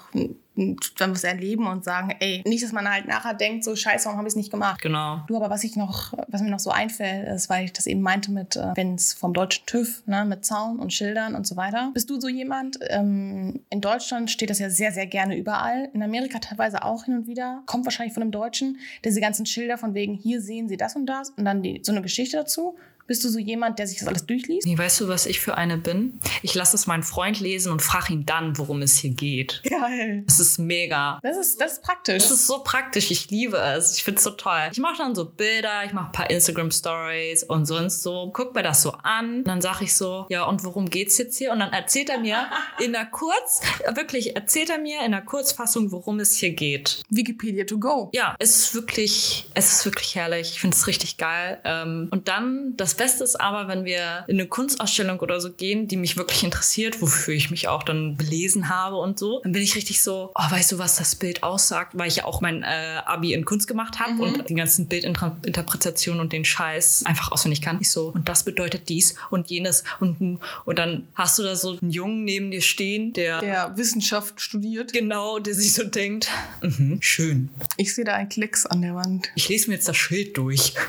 [0.99, 4.19] dann was erleben und sagen, ey, nicht, dass man halt nachher denkt, so scheiße, warum
[4.19, 4.81] habe ich es nicht gemacht?
[4.81, 5.21] Genau.
[5.27, 8.01] Du, aber was ich noch, was mir noch so einfällt, ist, weil ich das eben
[8.01, 11.57] meinte mit, äh, wenn es vom deutschen TÜV, ne, mit Zaun und Schildern und so
[11.57, 11.91] weiter.
[11.95, 12.79] Bist du so jemand?
[12.89, 15.91] Ähm, in Deutschland steht das ja sehr, sehr gerne überall.
[15.93, 17.63] In Amerika teilweise auch hin und wieder.
[17.67, 18.79] Kommt wahrscheinlich von einem Deutschen.
[19.05, 21.93] Diese ganzen Schilder von wegen, hier sehen sie das und das und dann die, so
[21.93, 22.77] eine Geschichte dazu.
[23.07, 24.67] Bist du so jemand, der sich das alles durchliest?
[24.67, 26.19] Nee, weißt du, was ich für eine bin?
[26.43, 29.63] Ich lasse es meinen Freund lesen und frage ihn dann, worum es hier geht.
[29.69, 30.25] Geil.
[30.27, 31.21] Das ist mega.
[31.23, 32.23] Das ist, das ist praktisch.
[32.23, 33.11] Das ist so praktisch.
[33.11, 33.97] Ich liebe es.
[33.97, 34.69] Ich finde es so toll.
[34.73, 38.31] Ich mache dann so Bilder, ich mache ein paar Instagram-Stories und sonst so.
[38.33, 39.39] Guck mir das so an.
[39.39, 41.53] Und dann sage ich so, ja, und worum geht's jetzt hier?
[41.53, 42.47] Und dann erzählt er mir
[42.85, 43.61] in der Kurz,
[43.95, 47.03] wirklich erzählt er mir in der Kurzfassung, worum es hier geht.
[47.09, 48.11] Wikipedia to go.
[48.13, 50.51] Ja, es ist wirklich, es ist wirklich herrlich.
[50.53, 51.61] Ich finde es richtig geil.
[51.65, 55.89] Ähm, und dann, das Beste ist aber, wenn wir in eine Kunstausstellung oder so gehen,
[55.89, 59.63] die mich wirklich interessiert, wofür ich mich auch dann belesen habe und so, dann bin
[59.63, 61.93] ich richtig so, oh, weißt du, was das Bild aussagt?
[61.95, 66.21] Weil ich ja auch mein äh, Abi in Kunst gemacht habe und die ganzen Bildinterpretationen
[66.21, 67.79] und den Scheiß einfach auswendig kann.
[67.81, 71.79] Ich so, und das bedeutet dies und jenes und, und dann hast du da so
[71.81, 74.93] einen Jungen neben dir stehen, der, Der Wissenschaft studiert.
[74.93, 76.29] genau, der sich so denkt,
[76.63, 77.51] mhm, schön.
[77.77, 79.29] Ich sehe da ein Klicks an der Wand.
[79.35, 80.75] Ich lese mir jetzt das Schild durch.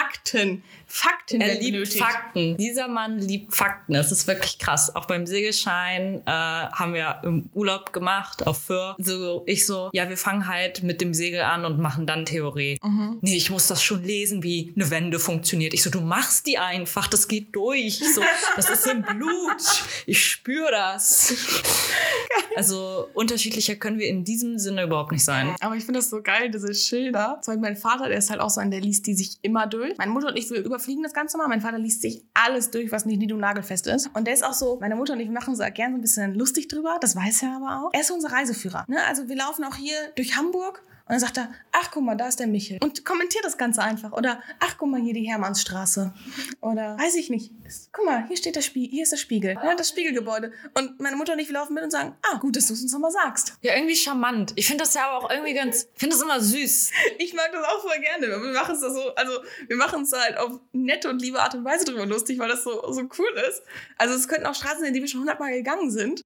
[0.00, 0.62] Fakten.
[0.92, 2.02] Fakten Er liebt benötigt.
[2.02, 2.56] Fakten.
[2.56, 3.92] Dieser Mann liebt Fakten.
[3.92, 4.94] Das ist wirklich krass.
[4.96, 8.96] Auch beim Segelschein äh, haben wir im Urlaub gemacht auf Föhr.
[8.98, 12.78] So, ich so, ja, wir fangen halt mit dem Segel an und machen dann Theorie.
[13.20, 15.74] Nee, ich muss das schon lesen, wie eine Wende funktioniert.
[15.74, 18.00] Ich so, du machst die einfach, das geht durch.
[18.00, 18.22] Ich so,
[18.56, 19.84] das ist im Blut.
[20.06, 21.34] Ich spüre das.
[22.56, 25.54] Also unterschiedlicher können wir in diesem Sinne überhaupt nicht sein.
[25.60, 27.38] Aber ich finde das so geil, diese Schilder.
[27.42, 29.66] Zum Beispiel mein Vater, der ist halt auch so ein, der liest die sich immer
[29.66, 29.96] durch.
[29.98, 31.48] Meine Mutter und ich, wir überfliegen das Ganze mal.
[31.48, 34.10] Mein Vater liest sich alles durch, was nicht nied- und nagelfest ist.
[34.14, 36.34] Und der ist auch so, meine Mutter und ich machen so gerne so ein bisschen
[36.34, 36.96] lustig drüber.
[37.00, 37.90] Das weiß er aber auch.
[37.92, 38.84] Er ist unser Reiseführer.
[38.88, 38.96] Ne?
[39.06, 40.82] Also wir laufen auch hier durch Hamburg.
[41.10, 42.78] Und dann sagt er, ach guck mal, da ist der Michel.
[42.80, 44.12] Und kommentiert das Ganze einfach.
[44.12, 46.14] Oder, ach guck mal, hier die Hermannsstraße.
[46.60, 47.50] Oder, weiß ich nicht.
[47.90, 49.54] Guck mal, hier steht der Spiegel, hier ist der Spiegel.
[49.54, 50.52] Ja, das Spiegelgebäude.
[50.74, 52.92] Und meine Mutter und ich, laufen mit und sagen, ah, gut, dass du es uns
[52.92, 53.54] nochmal sagst.
[53.60, 54.52] Ja, irgendwie charmant.
[54.54, 56.90] Ich finde das ja aber auch irgendwie ganz, ich finde das immer süß.
[57.18, 58.28] Ich mag das auch voll gerne.
[58.28, 59.32] Wir machen es da so, also
[59.66, 62.62] wir machen es halt auf nette und liebe Art und Weise drüber lustig, weil das
[62.62, 63.62] so, so cool ist.
[63.98, 66.22] Also es könnten auch Straßen sein, die wir schon hundertmal gegangen sind.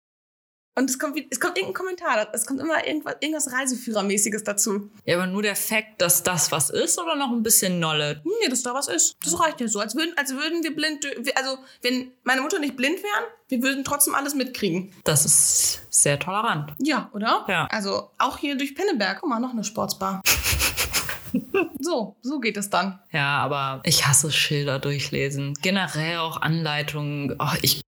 [0.76, 4.90] Und es kommt, es kommt irgendein Kommentar, es kommt immer irgendwas, irgendwas Reiseführermäßiges dazu.
[5.04, 8.20] Ja, aber nur der Fakt, dass das was ist oder noch ein bisschen Nolle?
[8.24, 9.16] Nee, dass da was ist.
[9.22, 9.78] Das reicht ja so.
[9.78, 11.06] Als würden, als würden wir blind,
[11.37, 14.92] also wenn meine Mutter nicht blind wären, wir würden trotzdem alles mitkriegen.
[15.04, 16.72] Das ist sehr tolerant.
[16.80, 17.44] Ja, oder?
[17.46, 17.66] Ja.
[17.66, 19.18] Also auch hier durch Penneberg.
[19.20, 20.22] Guck mal, noch eine Sportsbar.
[21.78, 22.98] so, so geht es dann.
[23.12, 25.54] Ja, aber ich hasse Schilder durchlesen.
[25.62, 27.37] Generell auch Anleitungen.
[27.38, 27.82] Oh, ich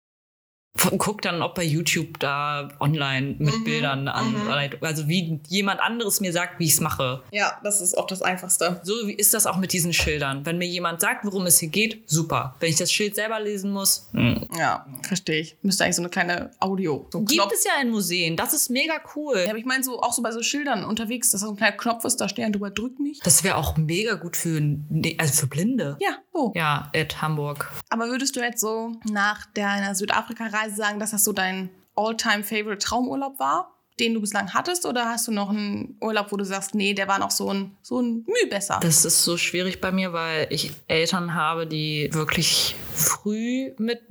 [0.99, 4.83] guck dann auch bei YouTube da online mit Mhm, Bildern eine Anleitung.
[4.83, 7.23] Also wie jemand anderes mir sagt, wie ich es mache.
[7.33, 8.81] Ja, das ist auch das Einfachste.
[8.83, 10.45] So wie ist das auch mit diesen Schildern.
[10.47, 12.55] Wenn mir jemand sagt, worum es hier geht, super.
[12.61, 14.47] Wenn ich das Schild selber lesen muss, hm.
[14.59, 15.57] Ja, verstehe ich.
[15.62, 17.07] Müsste eigentlich so eine kleine Audio.
[17.11, 18.37] So gibt es ja in Museen.
[18.37, 19.39] Das ist mega cool.
[19.45, 21.57] Ja, aber ich meine so auch so bei so Schildern unterwegs, dass da so ein
[21.57, 23.21] kleiner Knopf ist, da stehen drüber, drück mich.
[23.21, 25.97] Das wäre auch mega gut für, ne- also für Blinde.
[26.01, 26.53] Ja, so.
[26.55, 27.71] Ja, at Hamburg.
[27.89, 33.39] Aber würdest du jetzt so nach deiner Südafrika-Reise sagen, dass das so dein all-time-favorite Traumurlaub
[33.39, 34.87] war, den du bislang hattest?
[34.87, 37.77] Oder hast du noch einen Urlaub, wo du sagst, nee, der war noch so ein,
[37.83, 38.79] so ein Mühe besser?
[38.83, 44.03] Das ist so schwierig bei mir, weil ich Eltern habe, die wirklich früh mit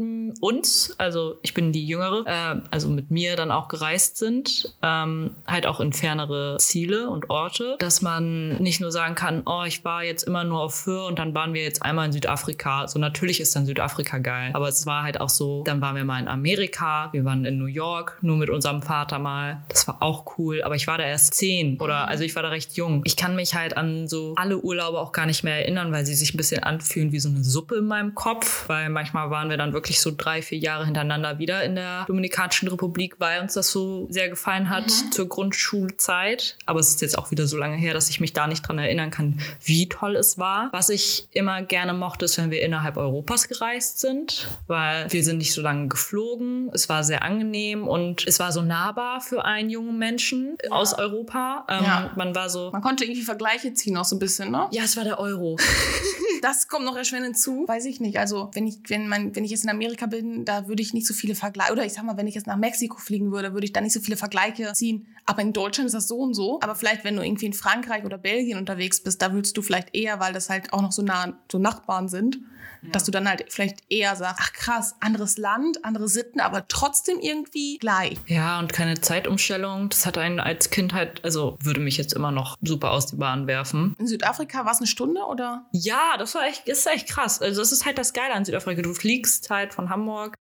[0.42, 5.32] uns, also ich bin die Jüngere, äh, also mit mir dann auch gereist sind, ähm,
[5.48, 9.84] halt auch in fernere Ziele und Orte, dass man nicht nur sagen kann, oh, ich
[9.84, 12.88] war jetzt immer nur auf Föhr und dann waren wir jetzt einmal in Südafrika.
[12.88, 16.06] So natürlich ist dann Südafrika geil, aber es war halt auch so, dann waren wir
[16.06, 19.64] mal in Amerika, wir waren in New York, nur mit unserem Vater mal.
[19.76, 22.50] Das war auch cool, aber ich war da erst zehn oder also ich war da
[22.50, 23.02] recht jung.
[23.04, 26.16] Ich kann mich halt an so alle Urlaube auch gar nicht mehr erinnern, weil sie
[26.16, 29.58] sich ein bisschen anfühlen wie so eine Suppe in meinem Kopf, weil manchmal waren wir
[29.58, 33.70] dann wirklich so drei, vier Jahre hintereinander wieder in der Dominikanischen Republik, weil uns das
[33.70, 35.12] so sehr gefallen hat mhm.
[35.12, 36.58] zur Grundschulzeit.
[36.66, 38.80] Aber es ist jetzt auch wieder so lange her, dass ich mich da nicht dran
[38.80, 40.70] erinnern kann, wie toll es war.
[40.72, 45.40] Was ich immer gerne mochte, ist, wenn wir innerhalb Europas gereist sind, weil wir sind
[45.40, 46.70] nicht so lange geflogen.
[46.74, 50.72] Es war sehr angenehm und es war so nahbar für einen jungen Menschen ja.
[50.72, 51.66] aus Europa.
[51.70, 52.12] Ähm, ja.
[52.16, 52.72] Man war so.
[52.72, 54.68] Man konnte irgendwie Vergleiche ziehen, auch so ein bisschen, ne?
[54.72, 55.58] Ja, es war der Euro.
[56.42, 57.66] das kommt noch erschwerend hinzu.
[57.68, 58.20] Weiß ich nicht.
[58.20, 61.08] Also, wenn ich, wenn man, wenn ich jetzt in Amerika bin, da würde ich nicht
[61.08, 63.66] so viele Vergleiche, oder ich sag mal, wenn ich jetzt nach Mexiko fliegen würde, würde
[63.66, 65.08] ich da nicht so viele Vergleiche ziehen.
[65.26, 66.60] Aber in Deutschland ist das so und so.
[66.62, 69.96] Aber vielleicht, wenn du irgendwie in Frankreich oder Belgien unterwegs bist, da würdest du vielleicht
[69.96, 72.40] eher, weil das halt auch noch so nah, so Nachbarn sind,
[72.86, 72.92] ja.
[72.92, 77.20] dass du dann halt vielleicht eher sagst, ach krass, anderes Land, andere Sitten, aber trotzdem
[77.20, 78.18] irgendwie gleich.
[78.28, 79.90] Ja, und keine Zeitumstellung.
[79.90, 83.16] Das hat einen als Kind halt, also würde mich jetzt immer noch super aus die
[83.16, 83.96] Bahn werfen.
[84.00, 85.66] In Südafrika war es eine Stunde oder?
[85.72, 87.42] Ja, das war echt, ist echt krass.
[87.42, 88.82] Also das ist halt das Geile an Südafrika.
[88.82, 90.36] Du fliegst halt von Hamburg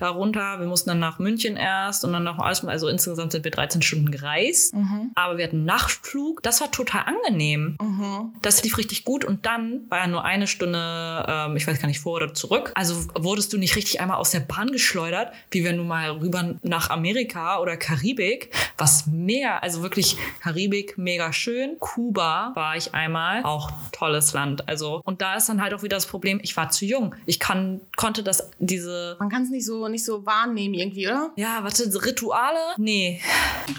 [0.00, 0.60] da runter.
[0.60, 2.68] Wir mussten dann nach München erst und dann nach Oslo.
[2.68, 4.74] Also insgesamt sind wir 13 Stunden gereist.
[4.74, 5.10] Mhm.
[5.14, 6.42] Aber wir hatten Nachtflug.
[6.42, 7.76] Das war total angenehm.
[7.80, 8.32] Mhm.
[8.42, 9.24] Das lief richtig gut.
[9.24, 12.72] Und dann war ja nur eine Stunde, ähm, ich weiß gar nicht, vor oder zurück.
[12.74, 16.54] Also wurdest du nicht richtig einmal aus der Bahn geschleudert, wie wenn du mal rüber
[16.62, 21.76] nach Amerika oder Karibik, was mega, also wirklich Karibik mega schön.
[21.78, 24.68] Kuba war ich einmal, auch tolles Land.
[24.68, 27.14] Also und da ist dann halt auch wieder das Problem, ich war zu jung.
[27.26, 29.16] Ich kann, konnte das, diese...
[29.18, 31.32] Man kann es nicht so nicht so wahrnehmen irgendwie, oder?
[31.36, 32.58] Ja, warte, Rituale?
[32.78, 33.20] Nee.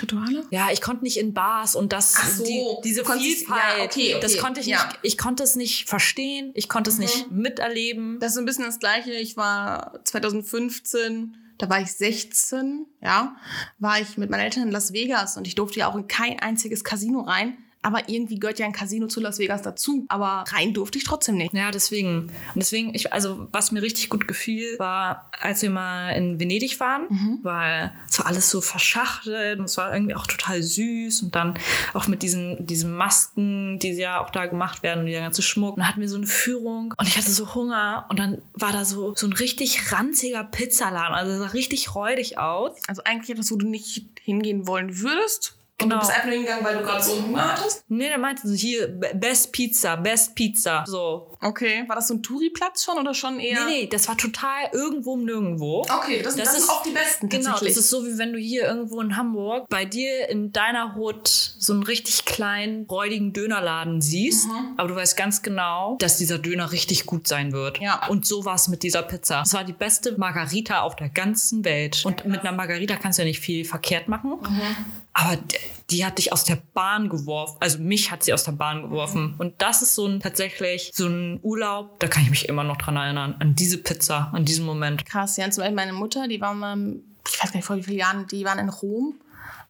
[0.01, 0.45] Rituale?
[0.51, 4.15] Ja, ich konnte nicht in Bars und das, Ach so, die, diese Vielfalt, ja, okay,
[4.15, 4.85] okay, das konnte ich ja.
[4.85, 7.01] nicht, ich konnte es nicht verstehen, ich konnte es mhm.
[7.01, 8.19] nicht miterleben.
[8.19, 9.11] Das ist ein bisschen das Gleiche.
[9.13, 13.35] Ich war 2015 da war ich 16, ja,
[13.77, 16.39] war ich mit meinen Eltern in Las Vegas und ich durfte ja auch in kein
[16.39, 17.55] einziges Casino rein.
[17.81, 20.05] Aber irgendwie gehört ja ein Casino zu Las Vegas dazu.
[20.07, 21.53] Aber rein durfte ich trotzdem nicht.
[21.53, 22.27] Ja, deswegen.
[22.53, 26.79] Und deswegen, ich, also was mir richtig gut gefiel, war, als wir mal in Venedig
[26.79, 27.39] waren, mhm.
[27.43, 31.55] weil es war alles so verschachtelt und es war irgendwie auch total süß und dann
[31.93, 35.75] auch mit diesen, diesen Masken, die ja auch da gemacht werden und dieser ganze Schmuck.
[35.75, 38.71] Und dann hatten wir so eine Führung und ich hatte so Hunger und dann war
[38.71, 41.15] da so, so ein richtig ranziger Pizzaladen.
[41.15, 42.71] Also sah richtig räudig aus.
[42.87, 45.95] Also eigentlich etwas, wo du nicht hingehen wollen würdest, Genau.
[45.95, 47.83] Und du bist einfach nur hingegangen, weil du gerade so einen Hunger hattest?
[47.87, 50.83] Nee, der meinte so, hier, Best Pizza, Best Pizza.
[50.87, 51.31] So.
[51.41, 51.83] Okay.
[51.87, 53.65] War das so ein Touri-Platz schon oder schon eher?
[53.65, 55.81] Nee, nee, das war total irgendwo nirgendwo.
[55.81, 57.29] Okay, das, das, das ist auch die besten.
[57.29, 60.95] Genau, das ist so, wie wenn du hier irgendwo in Hamburg bei dir in deiner
[60.95, 64.47] Hut so einen richtig kleinen, räudigen Dönerladen siehst.
[64.47, 64.73] Mhm.
[64.77, 67.79] Aber du weißt ganz genau, dass dieser Döner richtig gut sein wird.
[67.79, 68.07] Ja.
[68.07, 69.41] Und so war es mit dieser Pizza.
[69.43, 72.03] Es war die beste Margarita auf der ganzen Welt.
[72.05, 74.31] Und mit einer Margarita kannst du ja nicht viel verkehrt machen.
[74.31, 74.61] Mhm.
[75.13, 75.37] Aber
[75.89, 77.57] die hat dich aus der Bahn geworfen.
[77.59, 79.35] Also mich hat sie aus der Bahn geworfen.
[79.37, 82.77] Und das ist so ein tatsächlich so ein Urlaub, da kann ich mich immer noch
[82.77, 83.35] dran erinnern.
[83.39, 85.05] An diese Pizza, an diesen Moment.
[85.05, 85.49] Krass, ja.
[85.49, 86.95] Zum Beispiel meine Mutter, die war mal,
[87.27, 89.19] ich weiß gar nicht vor wie vielen Jahren, die waren in Rom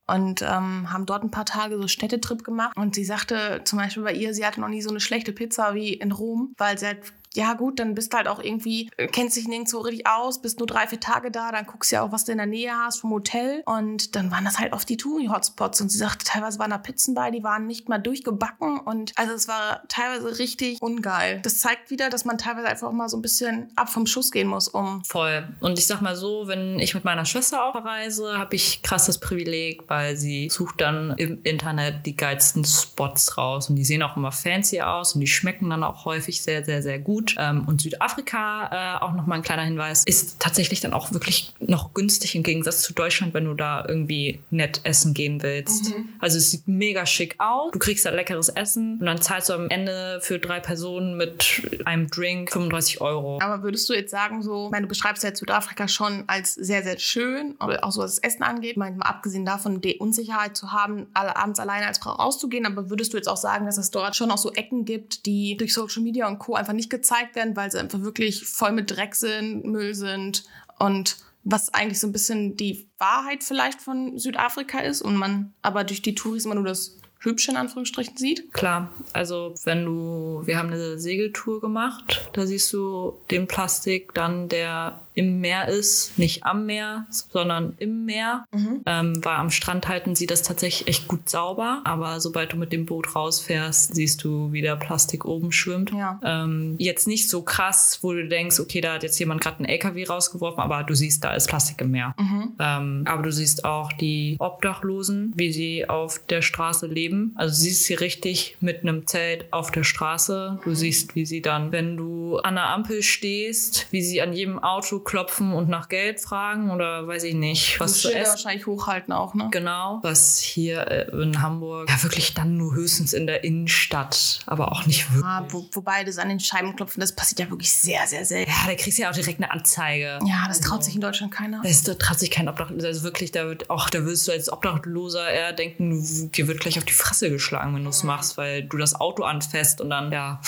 [0.08, 2.76] und ähm, haben dort ein paar Tage so Städtetrip gemacht.
[2.76, 5.74] Und sie sagte zum Beispiel bei ihr, sie hatte noch nie so eine schlechte Pizza
[5.74, 7.00] wie in Rom, weil sie halt
[7.34, 10.60] ja gut, dann bist du halt auch irgendwie, äh, kennst dich nirgendwo richtig aus, bist
[10.60, 12.74] nur drei, vier Tage da, dann guckst du ja auch, was du in der Nähe
[12.74, 13.64] hast vom Hotel.
[13.66, 15.80] Und dann waren das halt oft die Touri-Hotspots.
[15.82, 18.80] Und sie sagte, teilweise waren da Pizzen bei, die waren nicht mal durchgebacken.
[18.80, 21.40] Und also es war teilweise richtig ungeil.
[21.44, 24.32] Das zeigt wieder, dass man teilweise einfach auch mal so ein bisschen ab vom Schuss
[24.32, 25.04] gehen muss, um.
[25.06, 25.48] Voll.
[25.62, 29.20] Und ich sag mal so, wenn ich mit meiner Schwester auch reise, habe ich krasses
[29.20, 33.70] Privileg, weil sie sucht dann im Internet die geilsten Spots raus.
[33.70, 36.82] Und die sehen auch immer fancy aus und die schmecken dann auch häufig sehr, sehr,
[36.82, 37.36] sehr gut gut.
[37.38, 41.94] Ähm, und Südafrika, äh, auch nochmal ein kleiner Hinweis, ist tatsächlich dann auch wirklich noch
[41.94, 45.90] günstig im Gegensatz zu Deutschland, wenn du da irgendwie nett essen gehen willst.
[45.96, 46.10] Mhm.
[46.20, 47.72] Also es sieht mega schick aus.
[47.72, 51.62] Du kriegst da leckeres Essen und dann zahlst du am Ende für drei Personen mit
[51.86, 53.40] einem Drink 35 Euro.
[53.42, 56.84] Aber würdest du jetzt sagen, so, ich meine, du beschreibst ja Südafrika schon als sehr,
[56.84, 58.78] sehr schön, auch so was das Essen angeht.
[58.78, 62.66] Manchmal abgesehen davon, die Unsicherheit zu haben, alle abends alleine als Frau rauszugehen.
[62.66, 65.58] Aber würdest du jetzt auch sagen, dass es dort schon auch so Ecken gibt, die
[65.58, 66.56] durch Social Media und Co.
[66.56, 70.46] einfach nicht gezeigt gezeigt werden, weil sie einfach wirklich voll mit Dreck sind, Müll sind
[70.80, 75.84] und was eigentlich so ein bisschen die Wahrheit vielleicht von Südafrika ist und man aber
[75.84, 78.52] durch die Touris immer nur das hübsch in Anführungsstrichen sieht.
[78.54, 84.50] Klar, also wenn du, wir haben eine Segeltour gemacht, da siehst du den Plastik dann,
[84.50, 88.46] der im Meer ist, nicht am Meer, sondern im Meer.
[88.54, 88.82] Mhm.
[88.86, 92.72] Ähm, weil am Strand halten sie das tatsächlich echt gut sauber, aber sobald du mit
[92.72, 95.92] dem Boot rausfährst, siehst du, wie der Plastik oben schwimmt.
[95.92, 96.20] Ja.
[96.24, 99.66] Ähm, jetzt nicht so krass, wo du denkst, okay, da hat jetzt jemand gerade einen
[99.66, 102.16] LKW rausgeworfen, aber du siehst, da ist Plastik im Meer.
[102.18, 102.54] Mhm.
[102.60, 107.34] Ähm, aber du siehst auch die Obdachlosen, wie sie auf der Straße leben.
[107.36, 110.60] Also du siehst sie richtig mit einem Zelt auf der Straße.
[110.64, 114.60] Du siehst, wie sie dann, wenn du an der Ampel stehst, wie sie an jedem
[114.60, 118.32] Auto klopfen und nach Geld fragen oder weiß ich nicht, was zu essen.
[118.32, 119.50] wahrscheinlich hochhalten auch, ne?
[119.52, 124.72] Genau, was hier äh, in Hamburg ja wirklich dann nur höchstens in der Innenstadt, aber
[124.72, 125.26] auch nicht wirklich.
[125.26, 128.52] Ah, wo, wobei das an den Scheiben klopfen, das passiert ja wirklich sehr, sehr selten.
[128.52, 130.20] Ja, da kriegst du ja auch direkt eine Anzeige.
[130.26, 131.62] Ja, das traut sich in Deutschland keiner.
[131.64, 132.88] Das, da traut sich kein Obdachloser.
[132.88, 136.78] Also wirklich, da wird auch, da wirst du als Obdachloser eher denken, dir wird gleich
[136.78, 140.12] auf die Fresse geschlagen, wenn du es machst, weil du das Auto anfasst und dann,
[140.12, 140.42] ja,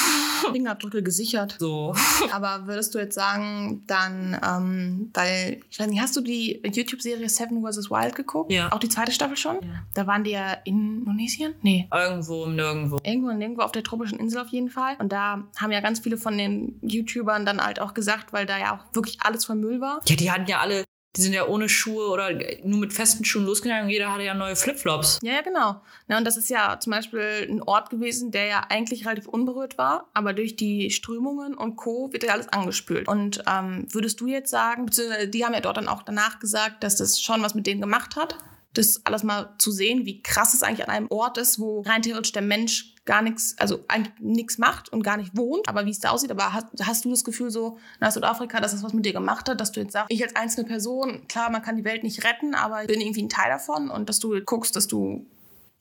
[0.51, 1.55] Fingerabdrücke gesichert.
[1.59, 1.95] so.
[2.31, 7.29] Aber würdest du jetzt sagen, dann, ähm, weil, ich weiß nicht, hast du die YouTube-Serie
[7.29, 7.89] Seven vs.
[7.89, 8.51] Wild geguckt?
[8.51, 8.71] Ja.
[8.71, 9.57] Auch die zweite Staffel schon?
[9.93, 11.55] Da waren die ja in Indonesien?
[11.61, 11.87] Nee.
[11.93, 12.99] Irgendwo, nirgendwo.
[13.03, 14.95] Irgendwo und irgendwo auf der tropischen Insel auf jeden Fall.
[14.99, 18.57] Und da haben ja ganz viele von den YouTubern dann halt auch gesagt, weil da
[18.57, 20.01] ja auch wirklich alles voll Müll war.
[20.07, 20.83] Ja, die hatten ja alle,
[21.15, 22.31] die sind ja ohne Schuhe oder
[22.63, 25.19] nur mit festen Schuhen losgegangen und jeder hatte ja neue Flipflops.
[25.21, 25.81] Ja, ja, genau.
[26.07, 29.77] Na, und das ist ja zum Beispiel ein Ort gewesen, der ja eigentlich relativ unberührt
[29.77, 32.11] war, aber durch die Strömungen und Co.
[32.11, 33.07] wird ja alles angespült.
[33.07, 36.83] Und ähm, würdest du jetzt sagen, beziehungsweise die haben ja dort dann auch danach gesagt,
[36.83, 38.35] dass das schon was mit denen gemacht hat?
[38.73, 42.01] Das alles mal zu sehen, wie krass es eigentlich an einem Ort ist, wo rein
[42.01, 45.91] theoretisch der Mensch gar nichts, also eigentlich nichts macht und gar nicht wohnt, aber wie
[45.91, 46.31] es da aussieht.
[46.31, 49.49] Aber hast, hast du das Gefühl so nach Südafrika, dass das was mit dir gemacht
[49.49, 52.23] hat, dass du jetzt sagst, ich als einzelne Person, klar, man kann die Welt nicht
[52.23, 55.25] retten, aber ich bin irgendwie ein Teil davon und dass du guckst, dass du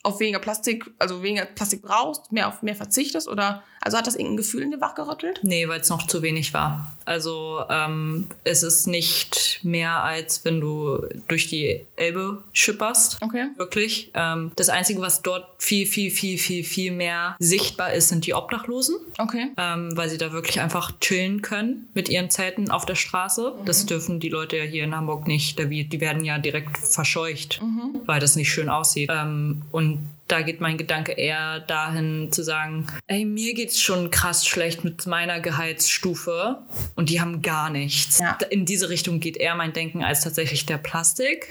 [0.03, 4.15] auf weniger Plastik, also weniger Plastik brauchst, mehr auf mehr verzichtest oder also hat das
[4.15, 5.41] irgendein Gefühl in dir wachgerüttelt?
[5.43, 6.93] Nee, weil es noch zu wenig war.
[7.05, 13.19] Also ähm, es ist nicht mehr, als wenn du durch die Elbe schipperst.
[13.21, 13.49] Okay.
[13.57, 14.11] Wirklich.
[14.15, 18.35] Ähm, das Einzige, was dort viel, viel, viel, viel, viel mehr sichtbar ist, sind die
[18.35, 18.97] Obdachlosen.
[19.19, 19.49] Okay.
[19.57, 23.53] ähm, weil sie da wirklich einfach chillen können mit ihren Zelten auf der Straße.
[23.65, 25.59] Das dürfen die Leute ja hier in Hamburg nicht.
[25.59, 27.61] Die werden ja direkt verscheucht,
[28.07, 29.11] weil das nicht schön aussieht.
[29.13, 34.47] Ähm, und da geht mein Gedanke eher dahin zu sagen, ey, mir geht's schon krass
[34.47, 36.63] schlecht mit meiner Gehaltsstufe
[36.95, 38.19] und die haben gar nichts.
[38.19, 38.39] Ja.
[38.49, 41.49] In diese Richtung geht eher mein Denken als tatsächlich der Plastik,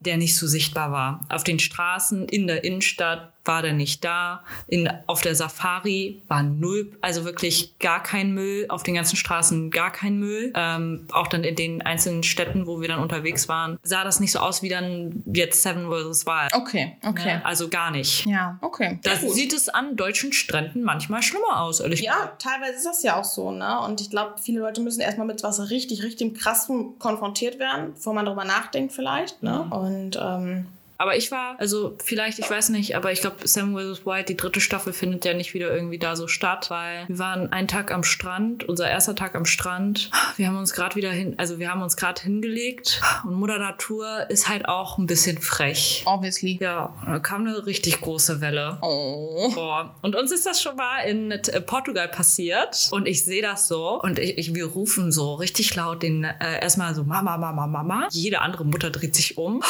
[0.00, 1.24] der nicht so sichtbar war.
[1.28, 4.44] Auf den Straßen, in der Innenstadt war der nicht da.
[4.66, 8.66] In, auf der Safari war null, also wirklich gar kein Müll.
[8.68, 10.52] Auf den ganzen Straßen gar kein Müll.
[10.54, 14.32] Ähm, auch dann in den einzelnen Städten, wo wir dann unterwegs waren, sah das nicht
[14.32, 16.26] so aus wie dann jetzt Seven vs.
[16.26, 16.54] Wild.
[16.54, 17.28] Okay, okay.
[17.28, 18.26] Ja, also gar nicht.
[18.26, 18.98] Ja, okay.
[19.02, 23.18] Da sieht es an deutschen Stränden manchmal schlimmer aus, ehrlich Ja, teilweise ist das ja
[23.18, 23.80] auch so, ne?
[23.80, 28.14] Und ich glaube, viele Leute müssen erstmal mit was richtig, richtig krassem konfrontiert werden, bevor
[28.14, 29.62] man darüber nachdenkt vielleicht, ne?
[29.70, 30.66] Und ähm,
[31.00, 34.04] Aber ich war, also vielleicht, ich weiß nicht, aber ich glaube, Sam vs.
[34.04, 37.50] White, die dritte Staffel, findet ja nicht wieder irgendwie da so statt, weil wir waren
[37.52, 40.10] einen Tag am Strand, unser erster Tag am Strand.
[40.36, 44.28] Wir haben uns gerade wieder hin, also wir haben uns gerade hingelegt und Mutter Natur
[44.28, 46.04] ist halt auch ein bisschen frech.
[46.04, 46.58] obviously.
[46.60, 48.76] Ja, da kam eine richtig große Welle.
[48.82, 49.50] Oh.
[49.54, 49.94] Boah.
[50.02, 52.88] Und uns ist das schon mal in äh, Portugal passiert.
[52.90, 54.00] Und ich sehe das so.
[54.02, 58.08] Und ich, ich, wir rufen so richtig laut den äh, erstmal so Mama, Mama, Mama.
[58.10, 59.62] Jede andere Mutter dreht sich um.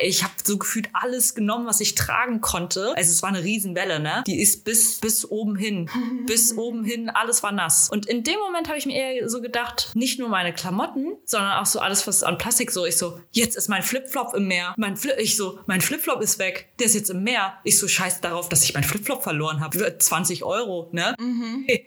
[0.00, 2.94] Ich habe so gefühlt alles genommen, was ich tragen konnte.
[2.96, 4.24] Also es war eine Riesenwelle, ne?
[4.26, 5.88] Die ist bis, bis oben hin.
[6.26, 7.88] bis oben hin, alles war nass.
[7.90, 11.58] Und in dem Moment habe ich mir eher so gedacht, nicht nur meine Klamotten, sondern
[11.58, 12.86] auch so alles, was an Plastik so.
[12.86, 14.74] Ich so, jetzt ist mein Flipflop im Meer.
[14.76, 16.72] Mein Fli ich so, mein Flipflop ist weg.
[16.78, 17.54] Der ist jetzt im Meer.
[17.64, 19.78] Ich so, scheiß darauf, dass ich mein Flipflop verloren habe.
[19.78, 21.14] Für 20 Euro, ne?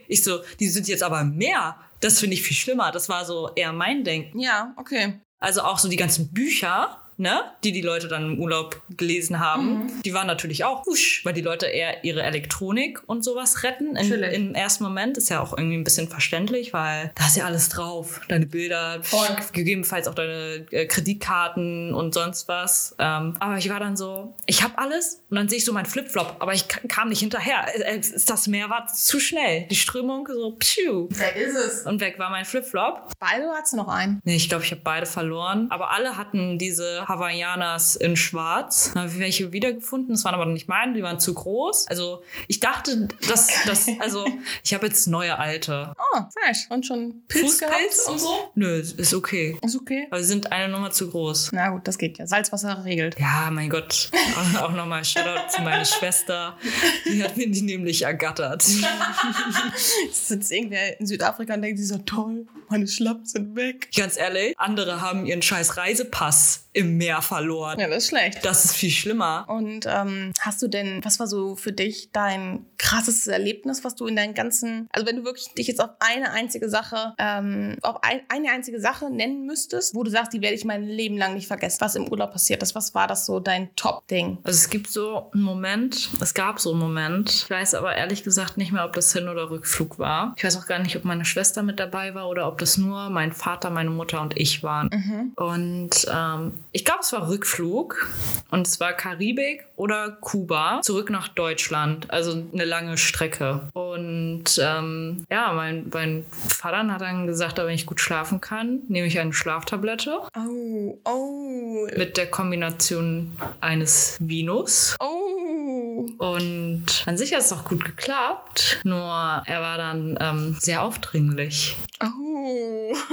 [0.07, 1.77] Ich so, die sind jetzt aber im Meer.
[1.99, 2.91] Das finde ich viel schlimmer.
[2.91, 4.39] Das war so eher mein Denken.
[4.39, 5.21] Ja, okay.
[5.39, 9.91] Also auch so die ganzen Bücher, ne, die die Leute dann im Urlaub gelesen haben,
[10.03, 13.95] die waren natürlich auch wusch, weil die Leute eher ihre Elektronik und sowas retten.
[13.95, 14.11] In.
[14.23, 17.69] Im ersten Moment ist ja auch irgendwie ein bisschen verständlich, weil da ist ja alles
[17.69, 18.21] drauf.
[18.27, 19.27] Deine Bilder, Voll.
[19.51, 22.95] gegebenenfalls auch deine äh, Kreditkarten und sonst was.
[22.99, 25.85] Ähm, aber ich war dann so, ich habe alles und dann sehe ich so mein
[25.85, 27.65] Flipflop, aber ich kam nicht hinterher.
[27.75, 29.67] Äh, äh, Das Meer war zu schnell.
[29.69, 31.07] Die Strömung so, pschuh.
[31.11, 31.85] Wer ist es?
[31.85, 33.09] Und weg war mein Flipflop.
[33.19, 34.21] Beide oder hast du noch einen?
[34.23, 35.67] Nee, ich glaube, ich habe beide verloren.
[35.69, 38.91] Aber alle hatten diese Hawaiianas in Schwarz.
[38.93, 40.13] Dann habe ich welche wiedergefunden.
[40.15, 41.87] Das waren aber nicht meine, die waren zu groß.
[41.87, 44.25] Also ich dachte, dass das, also
[44.63, 45.93] ich habe jetzt neue alte.
[45.97, 46.67] Oh, fresh.
[46.69, 48.51] Und schon Pilz Fußpilz und so?
[48.55, 49.57] Nö, ist okay.
[49.61, 50.07] Ist okay.
[50.11, 51.49] Aber sie sind eine Nummer zu groß.
[51.53, 52.27] Na gut, das geht ja.
[52.27, 53.19] Salzwasser regelt.
[53.19, 54.09] Ja, mein Gott.
[54.55, 56.57] Auch- Auch nochmal Shoutout zu meiner Schwester.
[57.05, 58.63] Die hat mir die nämlich ergattert.
[60.05, 63.89] Jetzt sitzt irgendwer in Südafrika und denkt sich so, toll, meine Schlappen sind weg.
[63.95, 67.79] Ganz ehrlich, andere haben ihren scheiß Reisepass im Meer verloren.
[67.79, 68.43] Ja, das ist schlecht.
[68.43, 69.45] Das ist viel schlimmer.
[69.47, 74.07] Und ähm, hast du denn, was war so für dich dein krassestes Erlebnis, was du
[74.07, 78.03] in deinen ganzen, also wenn du wirklich dich jetzt auf eine einzige Sache, ähm, auf
[78.03, 81.35] ein, eine einzige Sache nennen müsstest, wo du sagst, die werde ich mein Leben lang
[81.35, 84.39] nicht vergessen, was im Urlaub passiert ist, was war das so dein Top-Ding?
[84.43, 88.23] Also es gibt so einen Moment, es gab so einen Moment, ich weiß aber ehrlich
[88.23, 90.33] gesagt nicht mehr, ob das Hin- oder Rückflug war.
[90.37, 93.09] Ich weiß auch gar nicht, ob meine Schwester mit dabei war oder ob das nur
[93.09, 95.33] mein Vater, meine Mutter und ich waren.
[95.35, 98.07] Und ähm, ich glaube, es war Rückflug
[98.49, 103.69] und es war Karibik oder Kuba zurück nach Deutschland, also eine lange Strecke.
[103.73, 109.07] Und ähm, ja, mein, mein Vater hat dann gesagt, wenn ich gut schlafen kann, nehme
[109.07, 114.95] ich eine Schlaftablette Oh, oh, mit der Kombination eines Vinos.
[114.99, 116.07] oh.
[116.17, 118.97] Und an sich hat es auch gut geklappt, nur
[119.45, 121.77] er war dann ähm, sehr aufdringlich.
[122.03, 122.95] Oh.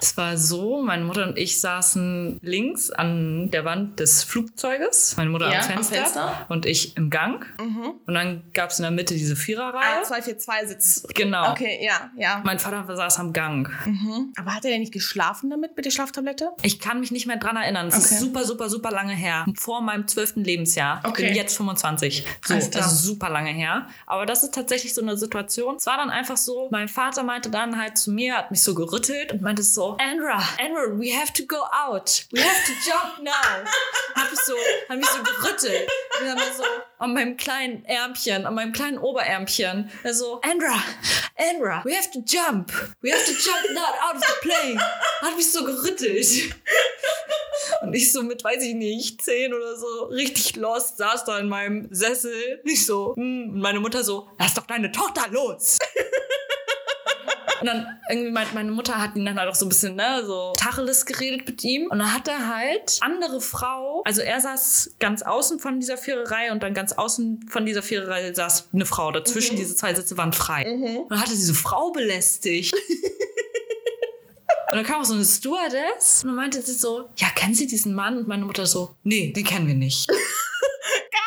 [0.00, 5.30] Es war so, meine Mutter und ich saßen links an der Wand des Flugzeuges, meine
[5.30, 6.46] Mutter Ja, am, am Fenster Fenster.
[6.48, 7.46] und ich im Gang.
[7.60, 7.94] Mhm.
[8.06, 10.02] Und dann gab es in der Mitte diese Viererreihe.
[10.04, 11.02] A242 Sitz.
[11.14, 11.52] Genau.
[11.52, 12.42] Okay, ja, ja.
[12.44, 13.70] Mein Vater saß am Gang.
[13.86, 14.32] Mhm.
[14.36, 16.50] Aber hat er denn nicht geschlafen damit, mit der Schlaftablette?
[16.62, 17.86] Ich kann mich nicht mehr dran erinnern.
[17.88, 18.14] Es Okay.
[18.14, 19.46] ist super, super, super lange her.
[19.56, 21.00] Vor meinem zwölften Lebensjahr.
[21.04, 21.26] Ich Okay.
[21.28, 22.26] bin jetzt 25.
[22.44, 22.82] So, Alles klar.
[22.82, 23.86] das ist super lange her.
[24.06, 25.76] Aber das ist tatsächlich so eine Situation.
[25.76, 28.74] Es war dann einfach so, mein Vater meinte dann halt zu mir, hat mich so
[28.74, 32.26] gerüttelt und meinte so, Andra, Andra, we have to go out.
[32.32, 33.32] We have to jump now.
[34.14, 34.54] Hab ich so,
[34.88, 35.88] hat mich so gerüttelt.
[36.20, 36.64] Und dann so
[36.98, 39.90] an meinem kleinen Ärmchen, an meinem kleinen Oberärmchen.
[40.02, 40.82] Er so, Andra,
[41.36, 42.72] Andra, we have to jump.
[43.00, 44.80] We have to jump not out of the plane.
[45.22, 46.54] Hat mich so gerüttelt.
[47.82, 51.48] Und ich so mit, weiß ich nicht, zehn oder so, richtig lost, saß da in
[51.48, 52.60] meinem Sessel.
[52.64, 55.78] Ich so, hm, und meine Mutter so, lass doch deine Tochter los.
[57.62, 60.24] Und dann irgendwie meint meine Mutter hat ihn dann halt auch so ein bisschen, ne,
[60.26, 61.86] so Tacheles geredet mit ihm.
[61.86, 66.50] Und dann hat er halt andere Frau, also er saß ganz außen von dieser Viererreihe
[66.50, 69.12] und dann ganz außen von dieser Viererreihe saß eine Frau.
[69.12, 70.64] Dazwischen diese zwei Sitze waren frei.
[70.72, 72.74] Und dann hat er diese Frau belästigt.
[74.70, 77.66] Und dann kam auch so eine Stewardess und dann meinte sie so, ja, kennen Sie
[77.66, 78.16] diesen Mann?
[78.16, 80.10] Und meine Mutter so, nee, den kennen wir nicht.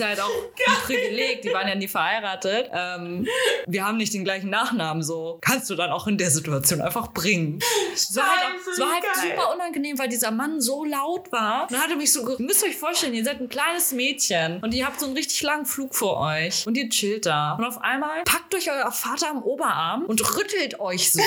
[0.00, 0.30] Ist ja halt auch
[0.66, 2.70] ein Privileg, die waren ja nie verheiratet.
[2.72, 3.26] Ähm,
[3.66, 7.12] wir haben nicht den gleichen Nachnamen, so kannst du dann auch in der Situation einfach
[7.12, 7.58] bringen.
[7.92, 11.64] Es war halt, auch, es war halt super unangenehm, weil dieser Mann so laut war.
[11.64, 14.60] Und dann hat er mich so, ihr müsst euch vorstellen, ihr seid ein kleines Mädchen
[14.62, 17.56] und ihr habt so einen richtig langen Flug vor euch und ihr chillt da.
[17.56, 21.20] Und auf einmal packt euch euer Vater am Oberarm und rüttelt euch so.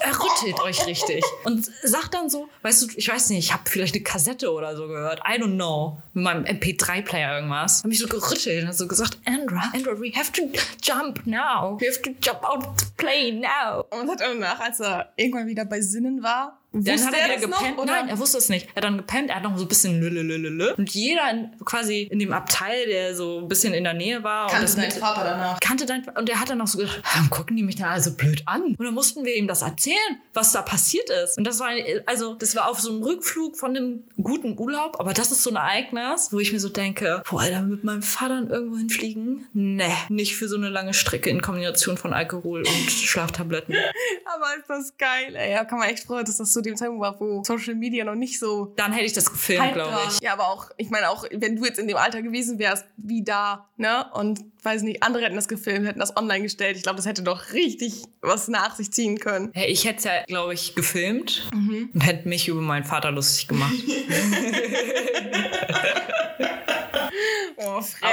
[0.00, 1.22] Er rüttelt euch richtig.
[1.44, 4.76] Und sagt dann so, weißt du, ich weiß nicht, ich habe vielleicht eine Kassette oder
[4.76, 5.20] so gehört.
[5.28, 5.98] I don't know.
[6.14, 7.80] Mit meinem MP3-Player irgendwas.
[7.80, 10.42] Hab mich so gerüttelt und hat so gesagt, Andra, Andra, we have to
[10.82, 11.78] jump now.
[11.80, 13.84] We have to jump out of the plane now.
[13.90, 17.58] Und hat danach, als er irgendwann wieder bei Sinnen war, Dann wusste hat er noch,
[17.58, 17.78] gepennt.
[17.78, 17.92] oder?
[17.92, 18.66] Nein, er wusste es nicht.
[18.70, 20.72] Er hat dann gepennt, er hat noch so ein bisschen lülülülülü.
[20.76, 24.48] Und jeder in, quasi in dem Abteil, der so ein bisschen in der Nähe war.
[24.48, 25.60] kannte das dein mit- Vater danach.
[25.60, 28.12] kannte dein und der hat dann auch so gedacht, warum gucken die mich da also
[28.14, 28.62] blöd an?
[28.76, 29.96] Und dann mussten wir ihm das erzählen,
[30.32, 31.38] was da passiert ist.
[31.38, 31.70] Und das war
[32.06, 35.50] also das war auf so einem Rückflug von einem guten Urlaub, aber das ist so
[35.50, 39.46] ein Ereignis, wo ich mir so denke, boah, Alter, mit meinem Vater irgendwo hinfliegen?
[39.52, 43.74] Nee, nicht für so eine lange Strecke in Kombination von Alkohol und Schlaftabletten.
[44.24, 45.52] Aber ist das geil, ey.
[45.52, 48.14] Ja, kann man echt freuen, dass das zu dem Zeitpunkt war, wo Social Media noch
[48.14, 50.20] nicht so Dann hätte ich das gefilmt, glaube ich.
[50.20, 53.22] Ja, aber auch, ich meine auch, wenn du jetzt in dem Alter gewesen wärst, wie
[53.22, 54.06] da, ne?
[54.14, 56.76] Und weiß nicht, andere hätten das gefilmt, hätten das online gestellt.
[56.76, 59.52] Ich glaube, das hätte doch richtig was nach sich ziehen können.
[59.54, 63.48] Ja, ich hätte es ja, glaube ich, gefilmt und hätte mich über meinen Vater lustig
[63.48, 63.74] gemacht.
[67.56, 68.10] Oh, frech.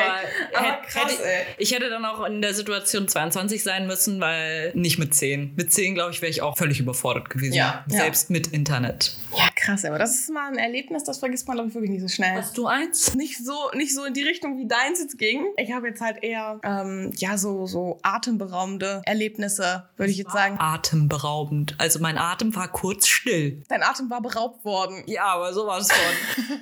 [0.53, 1.45] Aber, Aber krass, hätte, ey.
[1.57, 5.53] ich hätte dann auch in der Situation 22 sein müssen, weil nicht mit 10.
[5.55, 7.53] Mit 10, glaube ich, wäre ich auch völlig überfordert gewesen.
[7.53, 7.97] Ja, ja.
[7.97, 9.15] Selbst mit Internet.
[9.37, 12.01] Ja, krass, aber das ist mal ein Erlebnis, das vergisst man, glaube ich, wirklich nicht
[12.01, 12.35] so schnell.
[12.35, 13.15] Hast du eins?
[13.15, 15.45] nicht so, nicht so in die Richtung, wie deins jetzt ging.
[15.57, 20.57] Ich habe jetzt halt eher, ähm, ja, so, so atemberaubende Erlebnisse, würde ich jetzt sagen.
[20.59, 21.75] Atemberaubend.
[21.77, 23.63] Also mein Atem war kurz still.
[23.69, 25.03] Dein Atem war beraubt worden.
[25.05, 26.57] Ja, aber so war es schon.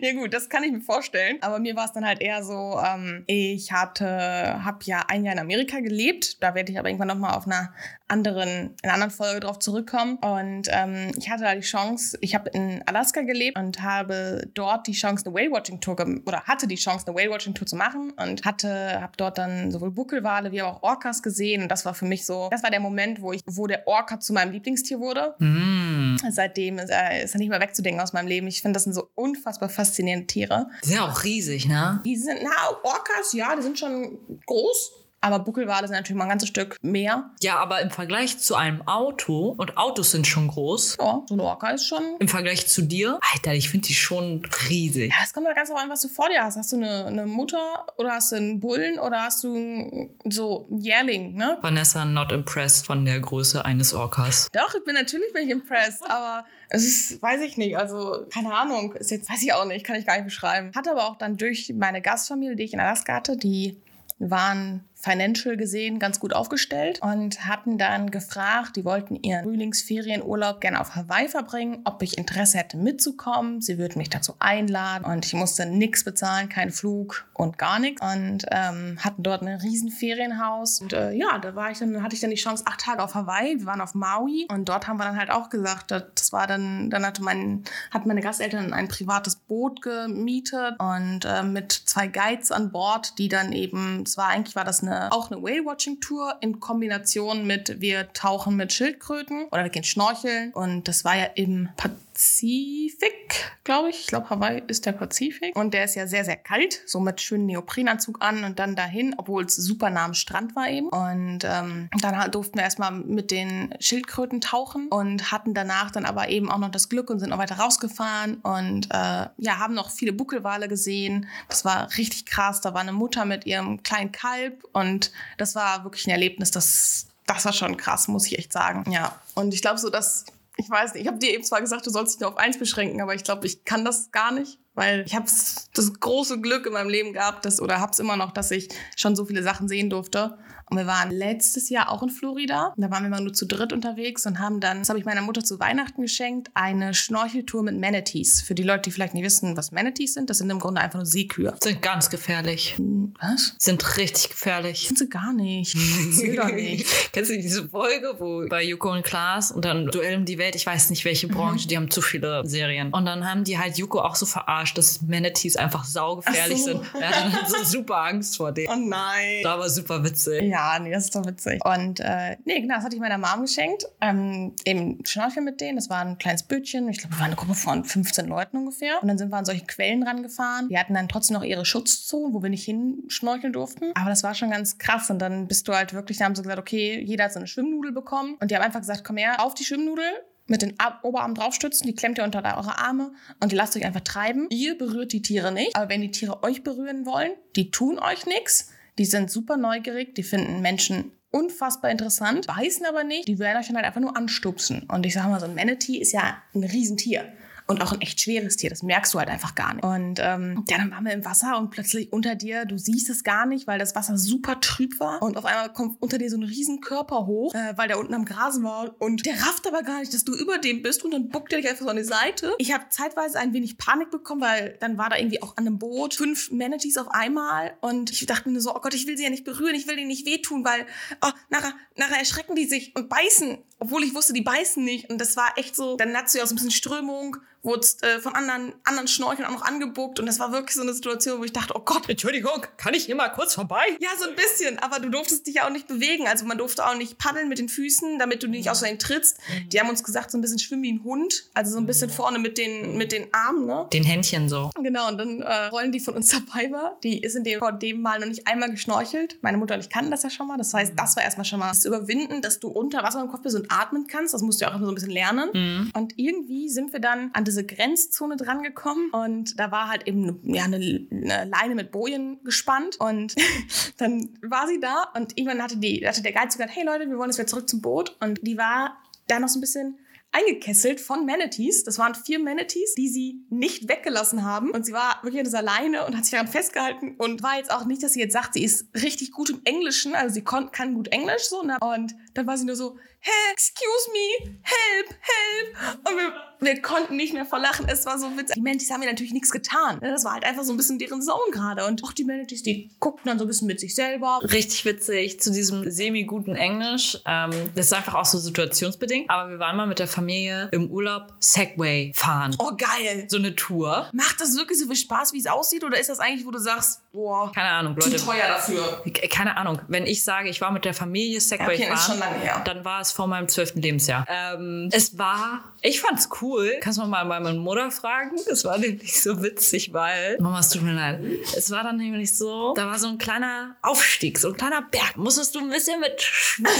[0.00, 1.38] Ja gut, das kann ich mir vorstellen.
[1.40, 5.34] Aber mir war es dann halt eher so, ähm, ich hatte, habe ja ein Jahr
[5.34, 6.42] in Amerika gelebt.
[6.42, 7.72] Da werde ich aber irgendwann nochmal auf einer
[8.08, 10.16] anderen, in einer anderen Folge drauf zurückkommen.
[10.16, 14.86] Und ähm, ich hatte da die Chance, ich habe in Alaska gelebt und habe dort
[14.86, 19.12] die Chance, eine Whale-Watching-Tour oder hatte die Chance, eine Whale-Watching-Tour zu machen und hatte, habe
[19.16, 22.62] dort dann sowohl Buckelwale wie auch Orcas gesehen und das war für mich so, das
[22.62, 25.34] war der Moment, wo ich, wo der Orca zu meinem Lieblingstier wurde.
[25.38, 26.16] Mm.
[26.30, 28.46] Seitdem ist er, ist er nicht mehr wegzudenken aus meinem Leben.
[28.46, 30.66] Ich finde, das sind so unfassbar faszinierende Tiere.
[30.82, 32.00] Die sind ja auch riesig, ne?
[32.04, 32.50] Die sind, na,
[32.82, 35.03] Orcas, ja, die sind schon groß.
[35.24, 37.30] Aber Buckelwale sind natürlich mal ein ganzes Stück mehr.
[37.42, 41.40] Ja, aber im Vergleich zu einem Auto, und Autos sind schon groß, Ja, so ein
[41.40, 42.02] Orca ist schon.
[42.18, 45.10] im Vergleich zu dir, Alter, ich finde die schon riesig.
[45.10, 46.56] Ja, es kommt ja ganz darauf an, was du vor dir hast.
[46.56, 50.66] Hast du eine, eine Mutter oder hast du einen Bullen oder hast du einen, so
[50.70, 51.56] einen Jährling, ne?
[51.62, 54.48] Vanessa not impressed von der Größe eines Orcas.
[54.52, 58.52] Doch, ich bin natürlich bin ich impressed, aber es ist, weiß ich nicht, also keine
[58.54, 60.72] Ahnung, ist jetzt, weiß ich auch nicht, kann ich gar nicht beschreiben.
[60.76, 63.80] Hatte aber auch dann durch meine Gastfamilie, die ich in Alaska hatte, die
[64.18, 70.80] waren financial gesehen ganz gut aufgestellt und hatten dann gefragt, die wollten ihren Frühlingsferienurlaub gerne
[70.80, 73.60] auf Hawaii verbringen, ob ich Interesse hätte mitzukommen.
[73.60, 78.00] Sie würden mich dazu einladen und ich musste nichts bezahlen, keinen Flug und gar nichts
[78.00, 82.14] und ähm, hatten dort ein riesen Ferienhaus und äh, ja, da war ich dann, hatte
[82.14, 83.58] ich dann die Chance acht Tage auf Hawaii.
[83.58, 86.90] Wir waren auf Maui und dort haben wir dann halt auch gesagt, das war dann,
[86.90, 92.50] dann hatte mein, hatten meine Gasteltern ein privates Boot gemietet und äh, mit zwei Guides
[92.50, 96.60] an Bord, die dann eben, es war eigentlich war das eine auch eine Whale-Watching-Tour in
[96.60, 100.52] Kombination mit wir tauchen mit Schildkröten oder wir gehen schnorcheln.
[100.52, 101.68] Und das war ja im
[102.14, 104.00] Pazifik, glaube ich.
[104.00, 105.56] Ich glaube, Hawaii ist der Pazifik.
[105.56, 106.80] Und der ist ja sehr, sehr kalt.
[106.86, 110.68] So mit schönem Neoprenanzug an und dann dahin, obwohl es super nah am Strand war
[110.68, 110.88] eben.
[110.88, 116.28] Und ähm, dann durften wir erstmal mit den Schildkröten tauchen und hatten danach dann aber
[116.28, 119.90] eben auch noch das Glück und sind noch weiter rausgefahren und äh, ja, haben noch
[119.90, 121.26] viele Buckelwale gesehen.
[121.48, 122.60] Das war richtig krass.
[122.60, 127.08] Da war eine Mutter mit ihrem kleinen Kalb und das war wirklich ein Erlebnis, das,
[127.26, 128.88] das war schon krass, muss ich echt sagen.
[128.92, 130.26] Ja, und ich glaube so, dass
[130.56, 132.58] ich weiß nicht, ich habe dir eben zwar gesagt, du sollst dich nur auf eins
[132.58, 135.26] beschränken, aber ich glaube, ich kann das gar nicht, weil ich habe
[135.74, 138.68] das große Glück in meinem Leben gehabt, dass, oder habe es immer noch, dass ich
[138.96, 140.38] schon so viele Sachen sehen durfte.
[140.70, 142.72] Und wir waren letztes Jahr auch in Florida.
[142.76, 145.22] Da waren wir mal nur zu dritt unterwegs und haben dann, das habe ich meiner
[145.22, 148.42] Mutter zu Weihnachten geschenkt, eine Schnorcheltour mit Manatees.
[148.42, 150.98] Für die Leute, die vielleicht nicht wissen, was Manatees sind, das sind im Grunde einfach
[150.98, 151.54] nur Seekühe.
[151.62, 152.76] Sind ganz gefährlich.
[153.20, 153.54] Was?
[153.58, 154.88] Sind richtig gefährlich.
[154.88, 155.76] Sind sie gar nicht.
[156.06, 156.86] Erzähl doch nicht.
[157.12, 160.56] Kennst du diese Folge, wo bei Yuko und Klaas und dann Duell um die Welt,
[160.56, 162.92] ich weiß nicht welche Branche, die haben zu viele Serien.
[162.92, 166.64] Und dann haben die halt Yuko auch so verarscht, dass Manatees einfach saugefährlich so.
[166.64, 166.80] sind.
[167.00, 168.68] Er hatte so super Angst vor denen.
[168.72, 169.42] Oh nein.
[169.42, 170.42] Das war super witzig.
[170.42, 171.64] Ja, nee, das ist doch witzig.
[171.64, 173.86] Und äh, nee, genau, das hatte ich meiner Mom geschenkt.
[174.00, 175.76] Ähm, eben Schnorcheln mit denen.
[175.76, 176.88] Das war ein kleines Bötchen.
[176.88, 179.00] Ich glaube, wir waren eine Gruppe von 15 Leuten ungefähr.
[179.02, 180.68] Und dann sind wir an solche Quellen rangefahren.
[180.68, 183.92] Die hatten dann trotzdem noch ihre Schutzzonen, wo wir nicht hinschnorcheln durften.
[183.94, 185.10] Aber das war schon ganz krass.
[185.10, 187.46] Und dann bist du halt wirklich, da haben sie gesagt, okay, jeder hat so eine
[187.46, 188.36] Schwimmnudel bekommen.
[188.40, 190.04] Und die haben einfach gesagt, komm her, auf die Schwimmnudel
[190.46, 193.84] mit den Ar- Oberarmen draufstützen, die klemmt ihr unter eure Arme und ihr lasst euch
[193.86, 194.46] einfach treiben.
[194.50, 198.26] Ihr berührt die Tiere nicht, aber wenn die Tiere euch berühren wollen, die tun euch
[198.26, 198.68] nichts.
[198.98, 203.66] Die sind super neugierig, die finden Menschen unfassbar interessant, beißen aber nicht, die werden euch
[203.66, 204.84] dann halt einfach nur anstupsen.
[204.88, 207.32] Und ich sage mal, so ein Manatee ist ja ein Riesentier.
[207.66, 209.84] Und auch ein echt schweres Tier, das merkst du halt einfach gar nicht.
[209.84, 213.24] Und ähm, ja, dann waren wir im Wasser und plötzlich unter dir, du siehst es
[213.24, 215.22] gar nicht, weil das Wasser super trüb war.
[215.22, 218.12] Und auf einmal kommt unter dir so ein riesen Körper hoch, äh, weil der unten
[218.12, 218.94] am Grasen war.
[218.98, 221.60] Und der rafft aber gar nicht, dass du über dem bist und dann buckt er
[221.60, 222.52] dich einfach so an die Seite.
[222.58, 225.78] Ich habe zeitweise ein wenig Panik bekommen, weil dann war da irgendwie auch an einem
[225.78, 227.76] Boot fünf Manatees auf einmal.
[227.80, 229.96] Und ich dachte mir so, oh Gott, ich will sie ja nicht berühren, ich will
[229.96, 230.86] denen nicht wehtun, weil
[231.22, 233.58] oh, nachher, nachher erschrecken die sich und beißen.
[233.78, 235.10] Obwohl ich wusste, die beißen nicht.
[235.10, 238.20] Und das war echt so, dann du ja auch so ein bisschen Strömung, wurdest äh,
[238.20, 240.20] von anderen, anderen Schnorcheln auch noch angebuckt.
[240.20, 243.06] Und das war wirklich so eine Situation, wo ich dachte, oh Gott, Entschuldigung, kann ich
[243.06, 243.84] hier mal kurz vorbei?
[244.00, 246.26] ja, so ein bisschen, aber du durftest dich ja auch nicht bewegen.
[246.28, 249.38] Also man durfte auch nicht paddeln mit den Füßen, damit du nicht aus Versehen trittst.
[249.72, 251.44] Die haben uns gesagt, so ein bisschen schwimmen wie ein Hund.
[251.54, 253.86] Also so ein bisschen vorne mit den, mit den Armen, ne?
[253.92, 254.70] Den Händchen so.
[254.76, 257.72] Genau, und dann äh, Rollen, die von uns dabei war, die ist in dem, vor
[257.72, 259.38] dem Mal noch nicht einmal geschnorchelt.
[259.42, 260.58] Meine Mutter und ich kannten das ja schon mal.
[260.58, 263.42] Das heißt, das war erstmal schon mal das Überwinden, dass du unter Wasser im Kopf
[263.42, 264.34] bist und atmen kannst.
[264.34, 265.50] Das musst du ja auch immer so ein bisschen lernen.
[265.52, 265.90] Mhm.
[265.94, 270.64] Und irgendwie sind wir dann an diese Grenzzone drangekommen und da war halt eben ja,
[270.64, 273.34] eine, eine Leine mit Bojen gespannt und
[273.98, 277.16] dann war sie da und irgendwann hatte, die, hatte der Guide gesagt, hey Leute, wir
[277.16, 278.96] wollen jetzt wieder zurück zum Boot und die war
[279.28, 279.98] da noch so ein bisschen
[280.32, 281.84] eingekesselt von Manatees.
[281.84, 284.70] Das waren vier Manatees, die sie nicht weggelassen haben.
[284.72, 287.70] Und sie war wirklich an dieser Leine und hat sich daran festgehalten und war jetzt
[287.70, 290.14] auch nicht, dass sie jetzt sagt, sie ist richtig gut im Englischen.
[290.14, 291.62] Also sie kann gut Englisch so.
[291.62, 291.78] Ne?
[291.80, 296.08] Und dann war sie nur so, hey, excuse me, help, help.
[296.08, 297.86] Und wir, wir konnten nicht mehr vor Lachen.
[297.88, 298.54] Es war so witzig.
[298.54, 299.98] Die Manatees haben mir natürlich nichts getan.
[300.02, 301.86] Das war halt einfach so ein bisschen deren Zone gerade.
[301.86, 304.40] Und auch die Manatees, die guckten dann so ein bisschen mit sich selber.
[304.42, 307.18] Richtig witzig zu diesem semi-guten Englisch.
[307.26, 309.30] Ähm, das ist einfach auch so situationsbedingt.
[309.30, 312.54] Aber wir waren mal mit der Familie im Urlaub Segway fahren.
[312.58, 313.26] Oh, geil.
[313.28, 314.10] So eine Tour.
[314.12, 315.82] Macht das wirklich so viel Spaß, wie es aussieht?
[315.82, 318.22] Oder ist das eigentlich, wo du sagst, boah, Keine Ahnung, zu Leute.
[318.22, 319.02] teuer dafür?
[319.30, 319.80] Keine Ahnung.
[319.88, 322.22] Wenn ich sage, ich war mit der Familie Segway Okay, fahren,
[322.64, 324.26] dann war es vor meinem zwölften Lebensjahr.
[324.28, 326.78] Ähm, es war, ich fand's cool.
[326.80, 328.36] Kannst du mal meine Mutter fragen?
[328.50, 331.20] Es war nämlich so witzig, weil, Mama, es tut mir leid.
[331.56, 335.16] Es war dann nämlich so, da war so ein kleiner Aufstieg, so ein kleiner Berg.
[335.16, 336.72] Musstest du ein bisschen mit Schwung.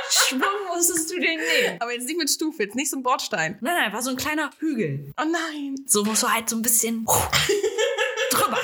[0.10, 0.42] Schwung
[0.74, 1.80] musstest du den nehmen.
[1.80, 3.58] Aber jetzt nicht mit Stufe, jetzt nicht so ein Bordstein.
[3.62, 5.14] Nein, nein, war so ein kleiner Hügel.
[5.20, 5.76] Oh nein.
[5.86, 7.06] So musst du halt so ein bisschen
[8.32, 8.58] drüber.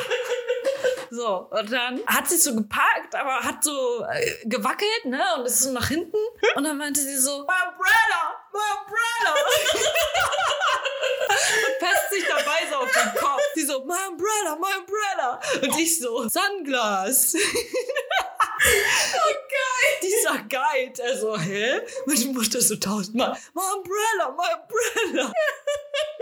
[1.16, 5.22] So, und dann hat sie so geparkt, aber hat so äh, gewackelt, ne?
[5.38, 6.18] Und ist so nach hinten.
[6.56, 9.36] Und dann meinte sie so, my umbrella, my umbrella.
[11.68, 13.42] und fest sich dabei so auf den Kopf.
[13.54, 15.40] Sie so, my umbrella, my umbrella.
[15.62, 17.36] Und ich so, Sunglass.
[20.02, 21.82] Dieser Guide, also, hä?
[22.08, 25.32] Meine Mutter so tausendmal, my umbrella, my umbrella.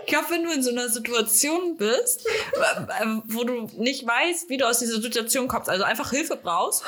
[0.04, 4.50] Ich glaube, wenn du in so einer Situation bist, äh, äh, wo du nicht weißt,
[4.50, 6.84] wie du aus dieser Situation kommst, also einfach Hilfe brauchst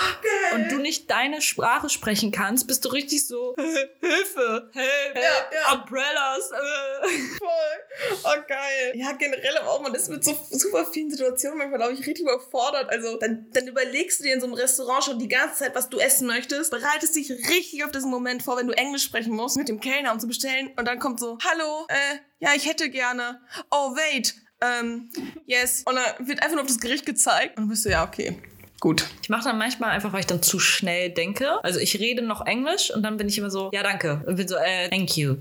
[0.53, 4.71] und du nicht deine Sprache sprechen kannst, bist du richtig so Hilfe, Hilfe,
[5.15, 5.73] ja.
[5.73, 6.51] Umbrellas.
[6.51, 7.07] Äh.
[7.37, 8.19] Voll.
[8.23, 8.93] Oh, geil.
[8.95, 12.21] Ja, generell aber auch, man ist mit so super vielen Situationen manchmal, glaube ich, richtig
[12.21, 12.89] überfordert.
[12.89, 15.89] Also, dann, dann überlegst du dir in so einem Restaurant schon die ganze Zeit, was
[15.89, 19.57] du essen möchtest, bereitest dich richtig auf diesen Moment vor, wenn du Englisch sprechen musst,
[19.57, 20.71] mit dem Kellner, um zu bestellen.
[20.77, 23.39] Und dann kommt so, hallo, äh, ja, ich hätte gerne.
[23.71, 24.35] Oh, wait.
[24.61, 25.09] Ähm,
[25.45, 25.83] yes.
[25.85, 27.57] Und dann wird einfach nur auf das Gericht gezeigt.
[27.57, 28.37] Und dann bist du, ja, okay.
[28.79, 29.07] Gut.
[29.21, 31.63] Ich mache dann manchmal einfach, weil ich dann zu schnell denke.
[31.63, 34.21] Also ich rede noch Englisch und dann bin ich immer so, ja, danke.
[34.25, 35.37] Und bin so, äh, thank you.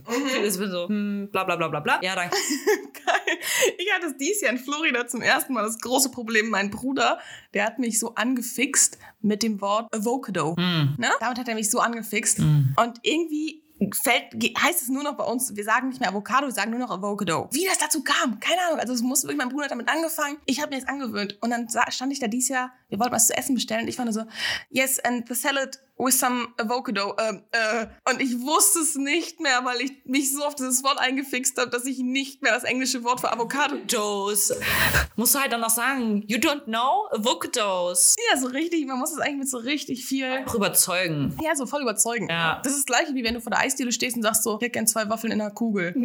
[0.46, 1.98] Ich bin so, hm, bla bla bla bla bla.
[2.02, 2.36] Ja, danke.
[3.04, 3.38] Geil.
[3.78, 6.50] Ich hatte es dieses Jahr in Florida zum ersten Mal das große Problem.
[6.50, 7.18] Mein Bruder,
[7.52, 10.54] der hat mich so angefixt mit dem Wort Avocado.
[10.56, 10.94] Hm.
[10.98, 11.10] Ne?
[11.18, 12.38] Damit hat er mich so angefixt.
[12.38, 16.52] Und irgendwie fällt, heißt es nur noch bei uns, wir sagen nicht mehr Avocado, wir
[16.52, 17.48] sagen nur noch Avocado.
[17.52, 18.78] Wie das dazu kam, keine Ahnung.
[18.80, 20.38] Also es muss wirklich, mein Bruder damit angefangen.
[20.46, 21.38] Ich habe mir das angewöhnt.
[21.40, 23.82] Und dann stand ich da dieses Jahr, wir wollten was zu essen bestellen.
[23.82, 24.24] Und ich war nur so,
[24.70, 27.14] yes, and the salad with some avocado.
[27.18, 30.98] Ähm, äh, und ich wusste es nicht mehr, weil ich mich so auf dieses Wort
[30.98, 33.42] eingefixt habe, dass ich nicht mehr das englische Wort für Avocado
[33.76, 34.52] Avocados.
[35.16, 38.14] Musst du halt dann noch sagen, you don't know Avocados.
[38.30, 41.36] Ja, so richtig, man muss es eigentlich mit so richtig viel, Auch überzeugen.
[41.42, 42.28] ja, so voll überzeugen.
[42.30, 42.60] Ja.
[42.62, 44.62] Das ist das gleiche, wie wenn du vor der Eisdiele stehst und sagst so, ich
[44.62, 45.94] hätte gern zwei Waffeln in einer Kugel.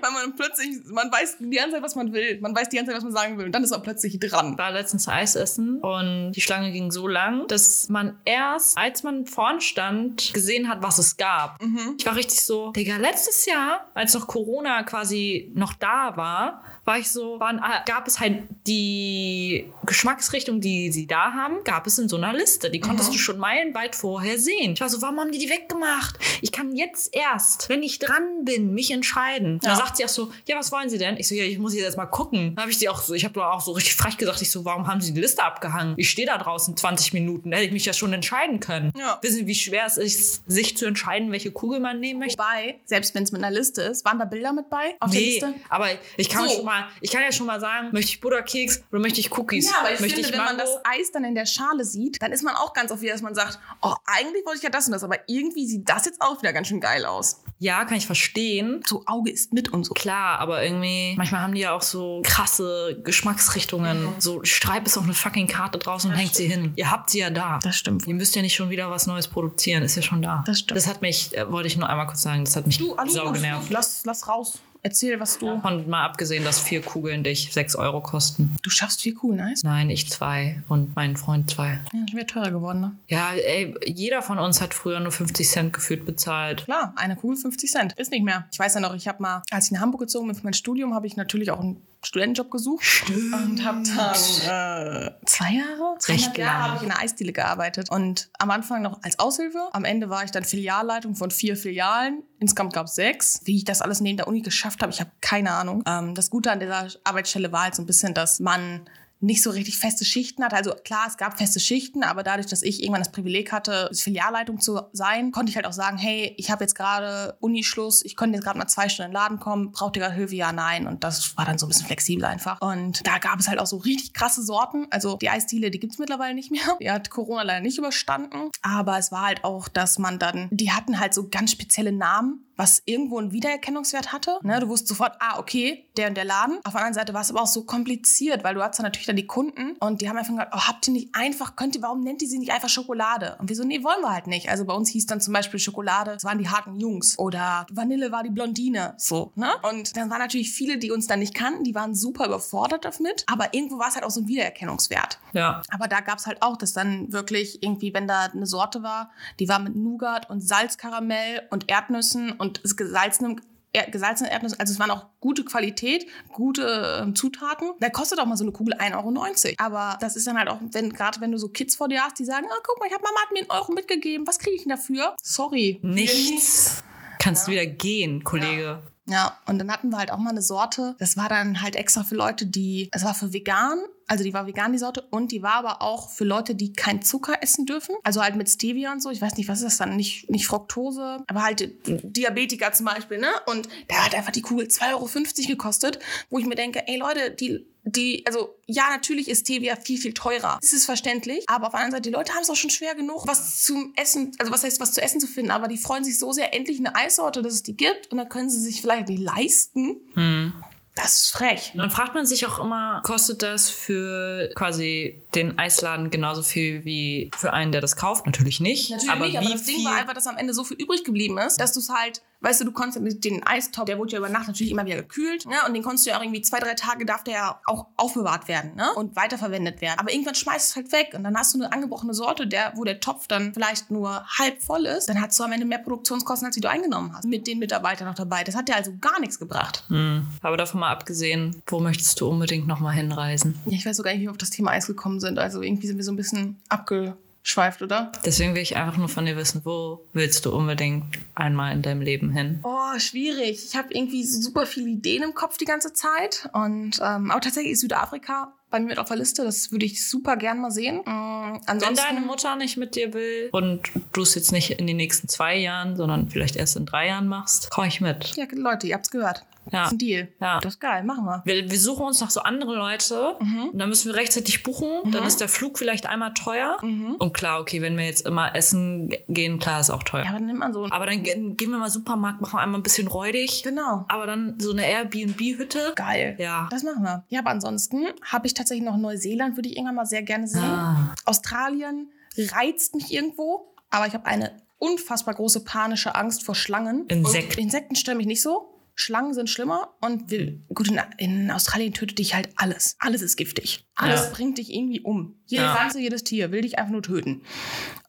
[0.00, 2.38] Weil man plötzlich, man weiß die ganze Zeit, was man will.
[2.40, 3.46] Man weiß die ganze Zeit, was man sagen will.
[3.46, 4.58] Und dann ist man plötzlich dran.
[4.58, 7.55] war letztens Eis essen und die Schlange ging so lang, dass
[7.88, 11.58] man erst, als man vorn stand, gesehen hat, was es gab.
[11.98, 16.98] Ich war richtig so, Digga, letztes Jahr, als noch Corona quasi noch da war, war
[16.98, 22.08] ich so, waren, gab es halt die Geschmacksrichtung, die sie da haben, gab es in
[22.08, 22.70] so einer Liste.
[22.70, 24.72] Die konntest du schon meilenweit vorher sehen.
[24.74, 26.16] Ich war so, warum haben die die weggemacht?
[26.42, 29.58] Ich kann jetzt erst, wenn ich dran bin, mich entscheiden.
[29.62, 29.76] Da Ja.
[29.76, 31.16] sagt sie auch so, ja, was wollen Sie denn?
[31.16, 32.54] Ich so, ja, ich muss jetzt erst mal gucken.
[32.54, 34.64] Dann habe ich sie auch so, ich habe auch so richtig frech gesagt, ich so,
[34.64, 35.94] warum haben Sie die Liste abgehangen?
[35.96, 38.92] Ich stehe da draußen 20 Minuten, da hätte ich mich ja schon entscheiden können.
[38.96, 39.18] Ja.
[39.22, 42.38] Wissen Sie, wie schwer es ist, sich zu entscheiden, welche Kugel man nehmen möchte?
[42.38, 45.20] Wobei, selbst wenn es mit einer Liste ist, waren da Bilder mit bei auf der
[45.20, 45.54] Nee, Liste?
[45.68, 46.56] aber ich kann, So.
[46.56, 49.70] schon mal, ich kann ja schon mal sagen, möchte ich Butterkeks oder möchte ich Cookies?
[49.70, 52.20] Ja, aber ich möchte finde, ich wenn man das Eis dann in der Schale sieht,
[52.22, 54.70] dann ist man auch ganz auf wieder, dass man sagt, oh, eigentlich wollte ich ja
[54.70, 57.42] das und das, aber irgendwie sieht das jetzt auch wieder ganz schön geil aus.
[57.58, 58.82] Ja, kann ich verstehen.
[58.86, 59.94] So Auge ist mit und so.
[59.94, 64.04] Klar, aber irgendwie, manchmal haben die ja auch so krasse Geschmacksrichtungen.
[64.04, 64.14] Mhm.
[64.18, 66.72] So, schreib es auf eine fucking Karte draußen und hängt sie hin.
[66.76, 67.58] Ihr habt sie ja da.
[67.62, 68.06] Das stimmt.
[68.06, 70.44] Ihr müsst ja nicht schon wieder was Neues produzieren, ist ja schon da.
[70.46, 70.76] Das stimmt.
[70.76, 73.14] Das hat mich, äh, wollte ich nur einmal kurz sagen, das hat mich Du, alles
[73.14, 73.70] sau genervt.
[73.70, 74.58] Lass, lass raus.
[74.86, 75.48] Erzähl, was du.
[75.50, 78.54] Und mal abgesehen, dass vier Kugeln dich sechs Euro kosten.
[78.62, 79.64] Du schaffst viel cool, nice.
[79.64, 81.80] Nein, ich zwei und mein Freund zwei.
[81.92, 82.92] Ja, das wäre teurer geworden, ne?
[83.08, 86.66] Ja, ey, jeder von uns hat früher nur 50 Cent gefühlt bezahlt.
[86.66, 87.92] Klar, eine Kugel 50 Cent.
[87.94, 88.46] Ist nicht mehr.
[88.52, 90.54] Ich weiß ja noch, ich habe mal, als ich nach Hamburg gezogen bin für mein
[90.54, 92.84] Studium, habe ich natürlich auch einen Studentenjob gesucht.
[93.08, 97.90] Und habe dann äh, zwei Jahre, Recht Jahre habe ich in einer Eisdiele gearbeitet.
[97.90, 99.68] Und am Anfang noch als Aushilfe.
[99.72, 102.22] Am Ende war ich dann Filialleitung von vier Filialen.
[102.38, 103.40] Insgesamt gab es sechs.
[103.44, 105.82] Wie ich das alles neben der Uni geschafft habe, ich habe keine Ahnung.
[105.86, 108.88] Ähm, das Gute an dieser Arbeitsstelle war halt so ein bisschen, dass man
[109.20, 110.56] nicht so richtig feste Schichten hatte.
[110.56, 114.60] Also klar, es gab feste Schichten, aber dadurch, dass ich irgendwann das Privileg hatte, Filialleitung
[114.60, 118.36] zu sein, konnte ich halt auch sagen, hey, ich habe jetzt gerade Unischluss, ich konnte
[118.36, 120.34] jetzt gerade mal zwei Stunden in den Laden kommen, braucht ihr gerade Hilfe?
[120.34, 120.86] Ja, nein.
[120.86, 122.60] Und das war dann so ein bisschen flexibel einfach.
[122.60, 124.86] Und da gab es halt auch so richtig krasse Sorten.
[124.90, 126.76] Also die Eisdiele, die gibt es mittlerweile nicht mehr.
[126.80, 128.50] Die hat Corona leider nicht überstanden.
[128.62, 132.46] Aber es war halt auch, dass man dann, die hatten halt so ganz spezielle Namen
[132.56, 134.38] was irgendwo einen Wiedererkennungswert hatte.
[134.42, 134.58] Ne?
[134.60, 136.58] Du wusstest sofort, ah, okay, der und der Laden.
[136.64, 139.05] Auf der anderen Seite war es aber auch so kompliziert, weil du hast dann natürlich
[139.08, 141.82] dann die Kunden und die haben einfach gesagt, oh, habt ihr nicht einfach, könnt ihr,
[141.82, 143.36] warum nennt ihr sie nicht einfach Schokolade?
[143.38, 144.48] Und wir so, nee, wollen wir halt nicht.
[144.48, 148.10] Also bei uns hieß dann zum Beispiel Schokolade, das waren die harten Jungs oder Vanille
[148.10, 149.50] war die Blondine, so, ne?
[149.70, 153.24] Und dann waren natürlich viele, die uns dann nicht kannten, die waren super überfordert damit,
[153.26, 155.18] aber irgendwo war es halt auch so ein Wiedererkennungswert.
[155.32, 155.62] Ja.
[155.70, 159.10] Aber da gab es halt auch, dass dann wirklich irgendwie, wenn da eine Sorte war,
[159.38, 163.40] die war mit Nougat und Salzkaramell und Erdnüssen und und gesalzenem
[163.84, 167.70] gesalzene Erdnüsse, also es waren auch gute Qualität, gute ähm, Zutaten.
[167.80, 169.54] Da kostet auch mal so eine Kugel 1,90 Euro.
[169.58, 172.18] Aber das ist dann halt auch, wenn, gerade wenn du so Kids vor dir hast,
[172.18, 174.56] die sagen, oh, guck mal, ich habe Mama hat mir einen Euro mitgegeben, was kriege
[174.56, 175.14] ich denn dafür?
[175.22, 175.78] Sorry.
[175.82, 176.82] Nichts.
[177.18, 177.52] Kannst ja.
[177.52, 178.62] wieder gehen, Kollege.
[178.62, 178.82] Ja.
[179.08, 182.02] Ja, und dann hatten wir halt auch mal eine Sorte, das war dann halt extra
[182.02, 185.42] für Leute, die, es war für vegan, also die war vegan, die Sorte, und die
[185.42, 187.96] war aber auch für Leute, die kein Zucker essen dürfen.
[188.02, 189.10] Also halt mit Stevia und so.
[189.10, 189.96] Ich weiß nicht, was ist das dann?
[189.96, 193.30] Nicht, nicht Fructose, aber halt Diabetiker zum Beispiel, ne?
[193.46, 195.08] Und da hat einfach die Kugel 2,50 Euro
[195.48, 195.98] gekostet,
[196.30, 200.12] wo ich mir denke, ey Leute, die die, also ja, natürlich ist Stevia viel, viel
[200.12, 200.58] teurer.
[200.60, 201.44] Das ist verständlich.
[201.46, 203.92] Aber auf der anderen Seite, die Leute haben es auch schon schwer genug, was zum
[203.94, 205.52] Essen, also was heißt, was zu essen zu finden.
[205.52, 208.10] Aber die freuen sich so sehr, endlich eine Eissorte, dass es die gibt.
[208.10, 210.00] Und dann können sie sich vielleicht nicht leisten.
[210.14, 210.52] Hm.
[210.96, 211.72] Das ist frech.
[211.74, 217.30] Dann fragt man sich auch immer, kostet das für quasi den Eisladen genauso viel wie
[217.36, 218.24] für einen, der das kauft?
[218.24, 218.90] Natürlich nicht.
[218.90, 221.36] Natürlich aber nicht, aber das Ding war einfach, dass am Ende so viel übrig geblieben
[221.36, 224.28] ist, dass du es halt Weißt du, du konntest den Eistopf, der wurde ja über
[224.28, 225.46] Nacht natürlich immer wieder gekühlt.
[225.46, 225.56] Ne?
[225.66, 228.48] Und den konntest du ja auch irgendwie zwei, drei Tage, darf der ja auch aufbewahrt
[228.48, 228.92] werden ne?
[228.94, 229.98] und weiterverwendet werden.
[229.98, 232.84] Aber irgendwann schmeißt es halt weg und dann hast du eine angebrochene Sorte, der, wo
[232.84, 235.08] der Topf dann vielleicht nur halb voll ist.
[235.08, 237.24] Dann hast du am Ende mehr Produktionskosten, als du eingenommen hast.
[237.24, 238.44] Mit den Mitarbeitern noch dabei.
[238.44, 239.84] Das hat dir also gar nichts gebracht.
[239.88, 240.26] Hm.
[240.42, 243.58] Aber davon mal abgesehen, wo möchtest du unbedingt nochmal hinreisen?
[243.66, 245.38] Ja, ich weiß sogar nicht, wie wir auf das Thema Eis gekommen sind.
[245.38, 247.16] Also irgendwie sind wir so ein bisschen abge
[247.46, 248.10] schweift, oder?
[248.24, 252.00] Deswegen will ich einfach nur von dir wissen, wo willst du unbedingt einmal in deinem
[252.00, 252.60] Leben hin?
[252.64, 253.64] Oh, schwierig.
[253.64, 256.48] Ich habe irgendwie super viele Ideen im Kopf die ganze Zeit.
[256.52, 259.44] Und ähm, aber tatsächlich ist Südafrika bei mir mit auf der Liste.
[259.44, 261.02] Das würde ich super gern mal sehen.
[261.06, 264.86] Ähm, ansonsten, Wenn deine Mutter nicht mit dir will und du es jetzt nicht in
[264.86, 268.36] den nächsten zwei Jahren, sondern vielleicht erst in drei Jahren machst, komme ich mit.
[268.36, 269.44] Ja, Leute, ihr habt's gehört.
[269.72, 269.80] Ja.
[269.80, 270.28] Das ist ein Deal.
[270.40, 270.60] Ja.
[270.60, 271.42] Das ist geil, machen wir.
[271.44, 273.36] Wir, wir suchen uns noch so andere Leute.
[273.40, 273.70] Mhm.
[273.70, 274.88] Und dann müssen wir rechtzeitig buchen.
[275.04, 275.12] Mhm.
[275.12, 276.78] Dann ist der Flug vielleicht einmal teuer.
[276.82, 277.16] Mhm.
[277.16, 280.24] Und klar, okay, wenn wir jetzt immer essen gehen, klar, ist auch teuer.
[280.24, 280.86] Ja, aber dann nimmt man so.
[280.90, 283.62] Aber dann gehen wir mal Supermarkt, machen wir einmal ein bisschen räudig.
[283.64, 284.04] Genau.
[284.08, 285.92] Aber dann so eine Airbnb-Hütte.
[285.96, 286.36] Geil.
[286.38, 286.68] Ja.
[286.70, 287.24] Das machen wir.
[287.28, 290.62] Ja, aber ansonsten habe ich tatsächlich noch Neuseeland, würde ich irgendwann mal sehr gerne sehen.
[290.62, 291.14] Ah.
[291.24, 293.72] Australien reizt mich irgendwo.
[293.90, 297.06] Aber ich habe eine unfassbar große panische Angst vor Schlangen.
[297.08, 297.60] Insekten.
[297.60, 298.75] Insekten stören mich nicht so.
[298.98, 302.96] Schlangen sind schlimmer und wir, gut, in, in, Australien tötet dich halt alles.
[302.98, 303.86] Alles ist giftig.
[303.94, 304.30] Alles ja.
[304.32, 305.38] bringt dich irgendwie um.
[305.44, 305.76] Jede ja.
[305.76, 307.42] Pflanze, jedes Tier will dich einfach nur töten.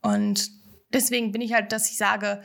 [0.02, 0.50] Und
[0.94, 2.42] deswegen bin ich halt, dass ich sage,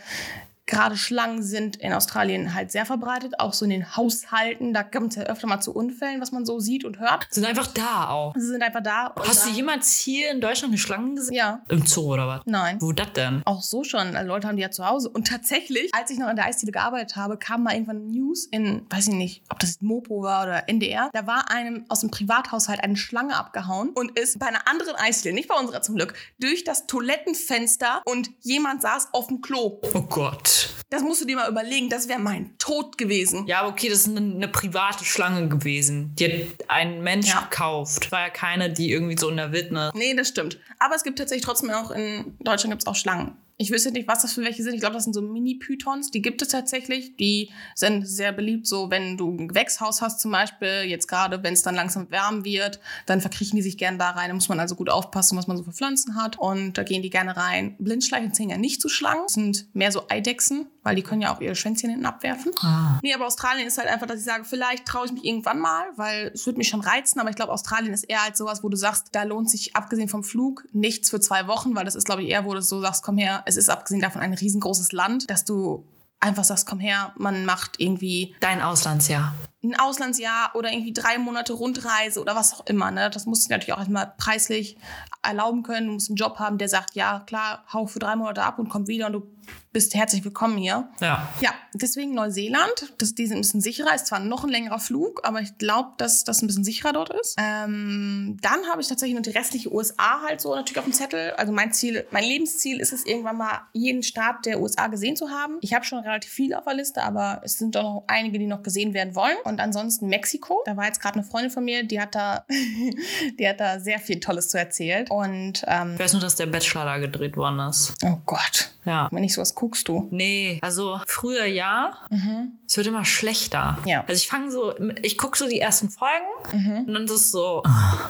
[0.67, 4.73] Gerade Schlangen sind in Australien halt sehr verbreitet, auch so in den Haushalten.
[4.73, 7.27] Da kommt es ja öfter mal zu Unfällen, was man so sieht und hört.
[7.31, 8.35] Sie sind einfach da auch.
[8.37, 9.13] Sie sind einfach da.
[9.19, 11.35] Hast du jemals hier in Deutschland eine Schlange gesehen?
[11.35, 11.63] Ja.
[11.69, 12.43] Im Zoo oder was?
[12.47, 12.81] Nein.
[12.81, 13.43] Wo das denn?
[13.45, 14.15] Auch so schon.
[14.15, 15.11] Also Leute haben die ja zu Hause.
[15.11, 18.87] Und tatsächlich, als ich noch in der Eisdiele gearbeitet habe, kam mal irgendwann News in,
[18.89, 21.11] weiß ich nicht, ob das Mopo war oder NDR.
[21.13, 25.35] Da war einem aus dem Privathaushalt eine Schlange abgehauen und ist bei einer anderen Eisdiele,
[25.35, 29.81] nicht bei unserer zum Glück, durch das Toilettenfenster und jemand saß auf dem Klo.
[29.95, 30.52] Oh Gott.
[30.91, 33.47] Das musst du dir mal überlegen, das wäre mein Tod gewesen.
[33.47, 36.15] Ja, aber okay, das ist eine, eine, private Schlange gewesen.
[36.17, 37.41] Die hat ein Mensch ja.
[37.41, 38.13] gekauft.
[38.13, 39.93] War ja keine, die irgendwie so in der Wildnis.
[39.95, 40.59] Nee, das stimmt.
[40.79, 43.37] Aber es gibt tatsächlich trotzdem auch in Deutschland gibt es auch Schlangen.
[43.63, 44.75] Ich wüsste nicht, was das für welche sind.
[44.75, 46.11] Ich glaube, das sind so Mini-Pythons.
[46.11, 47.17] Die gibt es tatsächlich.
[47.17, 50.83] Die sind sehr beliebt, so wenn du ein Gewächshaus hast zum Beispiel.
[50.87, 54.31] Jetzt gerade, wenn es dann langsam warm wird, dann verkriechen die sich gerne da rein.
[54.31, 56.41] Da muss man also gut aufpassen, was man so für Pflanzen hat.
[56.41, 57.77] Und da gehen die gerne rein.
[57.79, 59.23] Blindschleichen zählen ja nicht zu Schlangen.
[59.27, 62.51] Das sind mehr so Eidechsen, weil die können ja auch ihre Schwänzchen hinten abwerfen.
[62.63, 62.99] Ah.
[63.05, 65.85] Nee, aber Australien ist halt einfach, dass ich sage, vielleicht traue ich mich irgendwann mal,
[65.95, 67.21] weil es würde mich schon reizen.
[67.21, 70.09] Aber ich glaube, Australien ist eher als sowas, wo du sagst, da lohnt sich abgesehen
[70.09, 72.81] vom Flug nichts für zwei Wochen, weil das ist, glaube ich, eher, wo du so
[72.81, 75.85] sagst, komm her, es ist abgesehen davon ein riesengroßes Land, dass du
[76.21, 79.35] einfach sagst, komm her, man macht irgendwie dein Auslandsjahr.
[79.63, 82.91] Ein Auslandsjahr oder irgendwie drei Monate Rundreise oder was auch immer.
[82.91, 83.11] Ne?
[83.11, 84.77] Das musst du natürlich auch erstmal preislich
[85.23, 85.87] erlauben können.
[85.87, 88.69] Du musst einen Job haben, der sagt, ja, klar, hau für drei Monate ab und
[88.69, 89.33] komm wieder und du
[89.73, 90.89] bist herzlich willkommen hier.
[91.01, 91.29] Ja.
[91.41, 92.93] Ja, deswegen Neuseeland.
[92.99, 93.95] Das, die sind ein bisschen sicherer.
[93.95, 97.11] Ist zwar noch ein längerer Flug, aber ich glaube, dass das ein bisschen sicherer dort
[97.11, 97.37] ist.
[97.39, 101.31] Ähm, dann habe ich tatsächlich noch die restliche USA halt so natürlich auf dem Zettel.
[101.33, 105.31] Also mein Ziel, mein Lebensziel ist es, irgendwann mal jeden Staat der USA gesehen zu
[105.31, 105.57] haben.
[105.63, 108.47] Ich habe schon relativ viele auf der Liste, aber es sind doch noch einige, die
[108.47, 109.37] noch gesehen werden wollen.
[109.45, 110.63] Und ansonsten Mexiko.
[110.67, 112.45] Da war jetzt gerade eine Freundin von mir, die hat da,
[113.39, 115.11] die hat da sehr viel Tolles zu erzählt.
[115.11, 117.95] Und ähm, Ich weiß nur, dass der Bachelor da gedreht worden ist.
[118.05, 119.09] oh Gott, Ja.
[119.13, 120.09] wenn ich sowas guckst du.
[120.11, 121.93] Nee, also früher ja.
[122.11, 122.53] Mhm.
[122.67, 123.79] Es wird immer schlechter.
[123.85, 124.01] Ja.
[124.09, 126.85] Also ich fange so, ich gucke so die ersten Folgen Mhm.
[126.89, 127.63] und dann ist es so,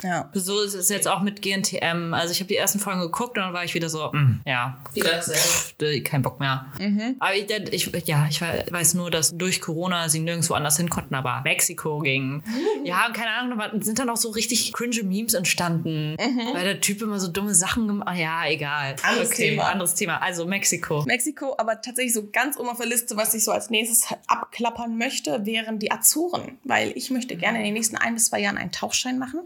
[0.03, 0.29] Ja.
[0.33, 2.13] so ist es jetzt auch mit GNTM.
[2.13, 4.77] Also ich habe die ersten Folgen geguckt und dann war ich wieder so, mm, ja,
[4.93, 5.75] Wieder pff,
[6.05, 6.65] kein Bock mehr.
[6.79, 7.15] Mhm.
[7.19, 11.15] Aber ich, ich, ja, ich weiß nur, dass durch Corona sie nirgendwo anders hin konnten,
[11.15, 12.43] aber Mexiko ging.
[12.83, 16.17] Ja, und keine Ahnung, da sind dann auch so richtig cringe Memes entstanden,
[16.53, 18.17] weil der Typ immer so dumme Sachen gemacht hat.
[18.17, 18.97] Ja, egal.
[19.03, 19.69] Anderes Thema.
[19.69, 20.21] Anderes Thema.
[20.21, 21.03] Also Mexiko.
[21.05, 24.97] Mexiko, aber tatsächlich so ganz oben auf der Liste, was ich so als nächstes abklappern
[24.97, 28.57] möchte, wären die Azoren, weil ich möchte gerne in den nächsten ein bis zwei Jahren
[28.57, 29.39] einen Tauchschein machen.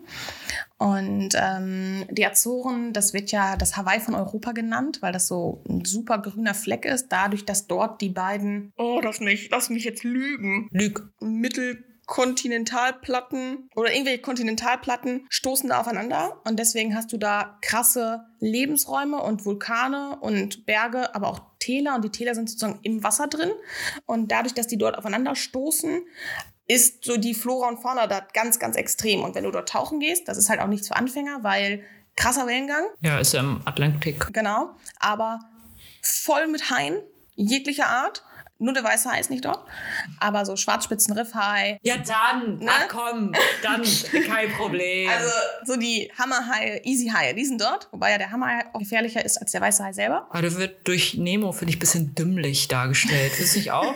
[0.80, 5.64] Und ähm, die Azoren, das wird ja das Hawaii von Europa genannt, weil das so
[5.68, 9.86] ein super grüner Fleck ist, dadurch, dass dort die beiden, oh, das nicht, lass mich
[9.86, 11.02] jetzt lügen, Lüg.
[12.08, 19.46] Mittelkontinentalplatten oder irgendwelche Kontinentalplatten stoßen da aufeinander und deswegen hast du da krasse Lebensräume und
[19.46, 23.52] Vulkane und Berge, aber auch Täler und die Täler sind sozusagen im Wasser drin
[24.06, 26.02] und dadurch, dass die dort aufeinander stoßen,
[26.68, 29.24] ist so die Flora und Fauna da ganz, ganz extrem.
[29.24, 31.82] Und wenn du dort tauchen gehst, das ist halt auch nichts für Anfänger, weil
[32.18, 34.34] krasser Wellengang, Ja, ist ja im Atlantik.
[34.34, 35.40] genau, aber
[36.02, 37.00] voll mit Haien
[37.36, 38.24] jeglicher Art.
[38.60, 39.60] Nur der weiße Hai ist nicht dort.
[40.20, 42.58] Aber so Schwarzspitzenriffhai, Ja, dann.
[42.60, 42.70] Ne?
[42.72, 43.84] Ach komm, dann
[44.28, 45.10] kein Problem.
[45.10, 45.30] Also
[45.66, 47.88] so die Hammerhaie, Easy-Haie, die sind dort.
[47.92, 50.28] Wobei ja der Hammerhai auch gefährlicher ist als der weiße Hai selber.
[50.30, 53.34] Aber der wird durch Nemo, finde ich, ein bisschen dümmlich dargestellt.
[53.38, 53.94] Du nicht auch?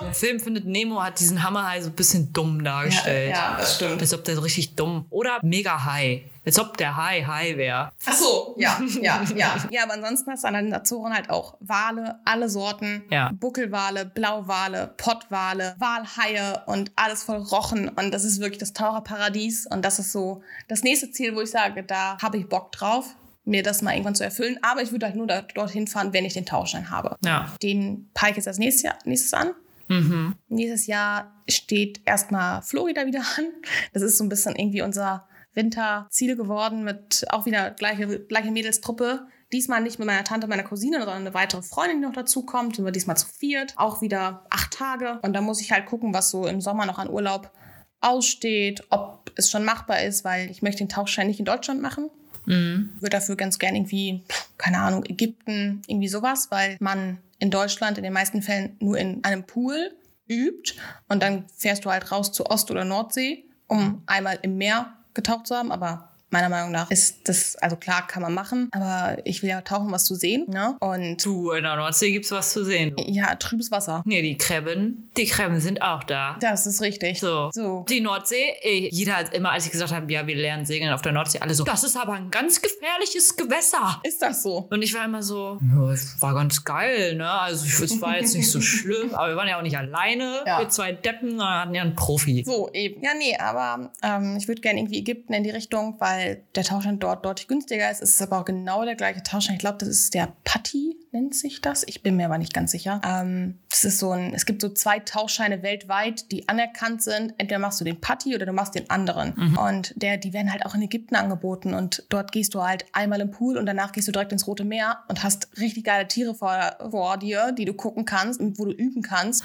[0.00, 3.34] Der Film findet Nemo hat diesen Hammerhai so ein bisschen dumm dargestellt.
[3.58, 4.00] das stimmt.
[4.00, 5.06] Als ob der so richtig dumm.
[5.10, 6.24] Oder mega Hai.
[6.46, 7.92] Als ob der Hai Hai wäre.
[8.04, 9.56] Ach so, ja, ja, ja.
[9.70, 13.04] Ja, aber ansonsten hast du an den Azoren halt auch Wale, alle Sorten.
[13.10, 13.30] Ja.
[13.32, 17.88] Buckelwale, Blauwale, Pottwale, Walhaie und alles voll Rochen.
[17.88, 19.66] Und das ist wirklich das Taucherparadies.
[19.66, 23.06] Und das ist so das nächste Ziel, wo ich sage, da habe ich Bock drauf,
[23.44, 24.58] mir das mal irgendwann zu erfüllen.
[24.62, 27.16] Aber ich würde halt nur da, dorthin fahren, wenn ich den Tauchschein habe.
[27.24, 27.54] Ja.
[27.62, 29.52] Den peile ich jetzt als nächstes, Jahr, nächstes an.
[29.88, 30.34] Mhm.
[30.48, 33.46] Nächstes Jahr steht erstmal Florida wieder an.
[33.92, 39.26] Das ist so ein bisschen irgendwie unser Winterziel geworden mit auch wieder gleiche, gleiche Mädelstruppe.
[39.52, 42.76] Diesmal nicht mit meiner Tante, meiner Cousine, sondern eine weitere Freundin, die noch dazu kommt.
[42.76, 43.74] Sind wir diesmal zu viert.
[43.76, 45.20] Auch wieder acht Tage.
[45.22, 47.52] Und da muss ich halt gucken, was so im Sommer noch an Urlaub
[48.00, 52.10] aussteht, ob es schon machbar ist, weil ich möchte den Tauchschein nicht in Deutschland machen.
[52.46, 52.90] Mhm.
[53.00, 54.22] Würde dafür ganz gern irgendwie,
[54.58, 59.24] keine Ahnung, Ägypten, irgendwie sowas, weil man in Deutschland in den meisten Fällen nur in
[59.24, 59.92] einem Pool
[60.28, 60.74] übt
[61.08, 65.46] und dann fährst du halt raus zur Ost- oder Nordsee, um einmal im Meer getaucht
[65.46, 69.42] zu haben, aber meiner Meinung nach ist das, also klar kann man machen, aber ich
[69.42, 70.76] will ja tauchen, was zu sehen, ne?
[70.80, 72.94] Und Du, in der Nordsee gibt's was zu sehen.
[72.98, 74.02] ja, trübes Wasser.
[74.04, 76.36] Nee, die Krebben, die Krebben sind auch da.
[76.40, 77.20] Das ist richtig.
[77.20, 77.50] So.
[77.52, 77.84] So.
[77.88, 81.02] Die Nordsee, ey, jeder hat immer, als ich gesagt habe, ja, wir lernen segeln auf
[81.02, 84.00] der Nordsee, alle so, das ist aber ein ganz gefährliches Gewässer.
[84.02, 84.66] Ist das so?
[84.70, 87.30] Und ich war immer so, ja, es war ganz geil, ne?
[87.30, 90.40] Also ich- es war jetzt nicht so schlimm, aber wir waren ja auch nicht alleine.
[90.46, 90.58] Ja.
[90.58, 92.42] Wir zwei Deppen, sondern hatten ja einen Profi.
[92.44, 93.02] So, eben.
[93.02, 96.23] Ja, nee, aber ähm, ich würde gerne irgendwie Ägypten in die Richtung, weil
[96.54, 98.02] der Tauschstand dort deutlich günstiger ist.
[98.02, 99.56] Es ist aber auch genau der gleiche Tauschstand.
[99.56, 101.84] Ich glaube, das ist der Patti, nennt sich das.
[101.86, 103.00] Ich bin mir aber nicht ganz sicher.
[103.04, 107.34] Ähm, das ist so ein, es gibt so zwei Tauschscheine weltweit, die anerkannt sind.
[107.38, 109.32] Entweder machst du den Patti oder du machst den anderen.
[109.56, 111.74] Und der, die werden halt auch in Ägypten angeboten.
[111.74, 114.64] Und dort gehst du halt einmal im Pool und danach gehst du direkt ins Rote
[114.64, 118.64] Meer und hast richtig geile Tiere vor, vor dir, die du gucken kannst und wo
[118.64, 119.44] du üben kannst.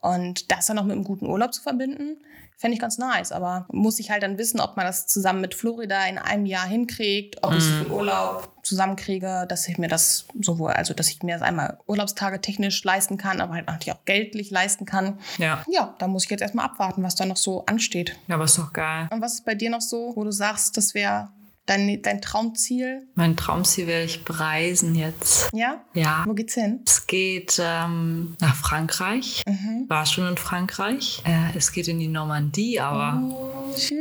[0.00, 2.16] Und das dann noch mit einem guten Urlaub zu verbinden,
[2.56, 3.32] fände ich ganz nice.
[3.32, 6.66] Aber muss ich halt dann wissen, ob man das zusammen mit Florida in einem Jahr
[6.66, 11.22] hinkriegt, ob ich so viel Urlaub zusammenkriege, dass ich mir das sowohl, also dass ich
[11.22, 15.18] mir das einmal Urlaubstage technisch leisten kann, aber halt natürlich auch geldlich leisten kann.
[15.38, 15.62] Ja.
[15.68, 18.16] Ja, da muss ich jetzt erstmal abwarten, was da noch so ansteht.
[18.26, 19.08] Ja, aber ist doch geil.
[19.10, 21.28] Und was ist bei dir noch so, wo du sagst, das wäre
[21.66, 23.06] dein, dein Traumziel?
[23.14, 25.50] Mein Traumziel wäre ich bereisen jetzt.
[25.52, 25.84] Ja?
[25.94, 26.24] Ja.
[26.26, 26.80] Wo geht's hin?
[26.86, 29.42] Es geht ähm, nach Frankreich.
[29.46, 29.84] Mhm.
[29.88, 31.22] War schon in Frankreich.
[31.24, 33.98] Äh, es geht in die Normandie, aber Oh, schön.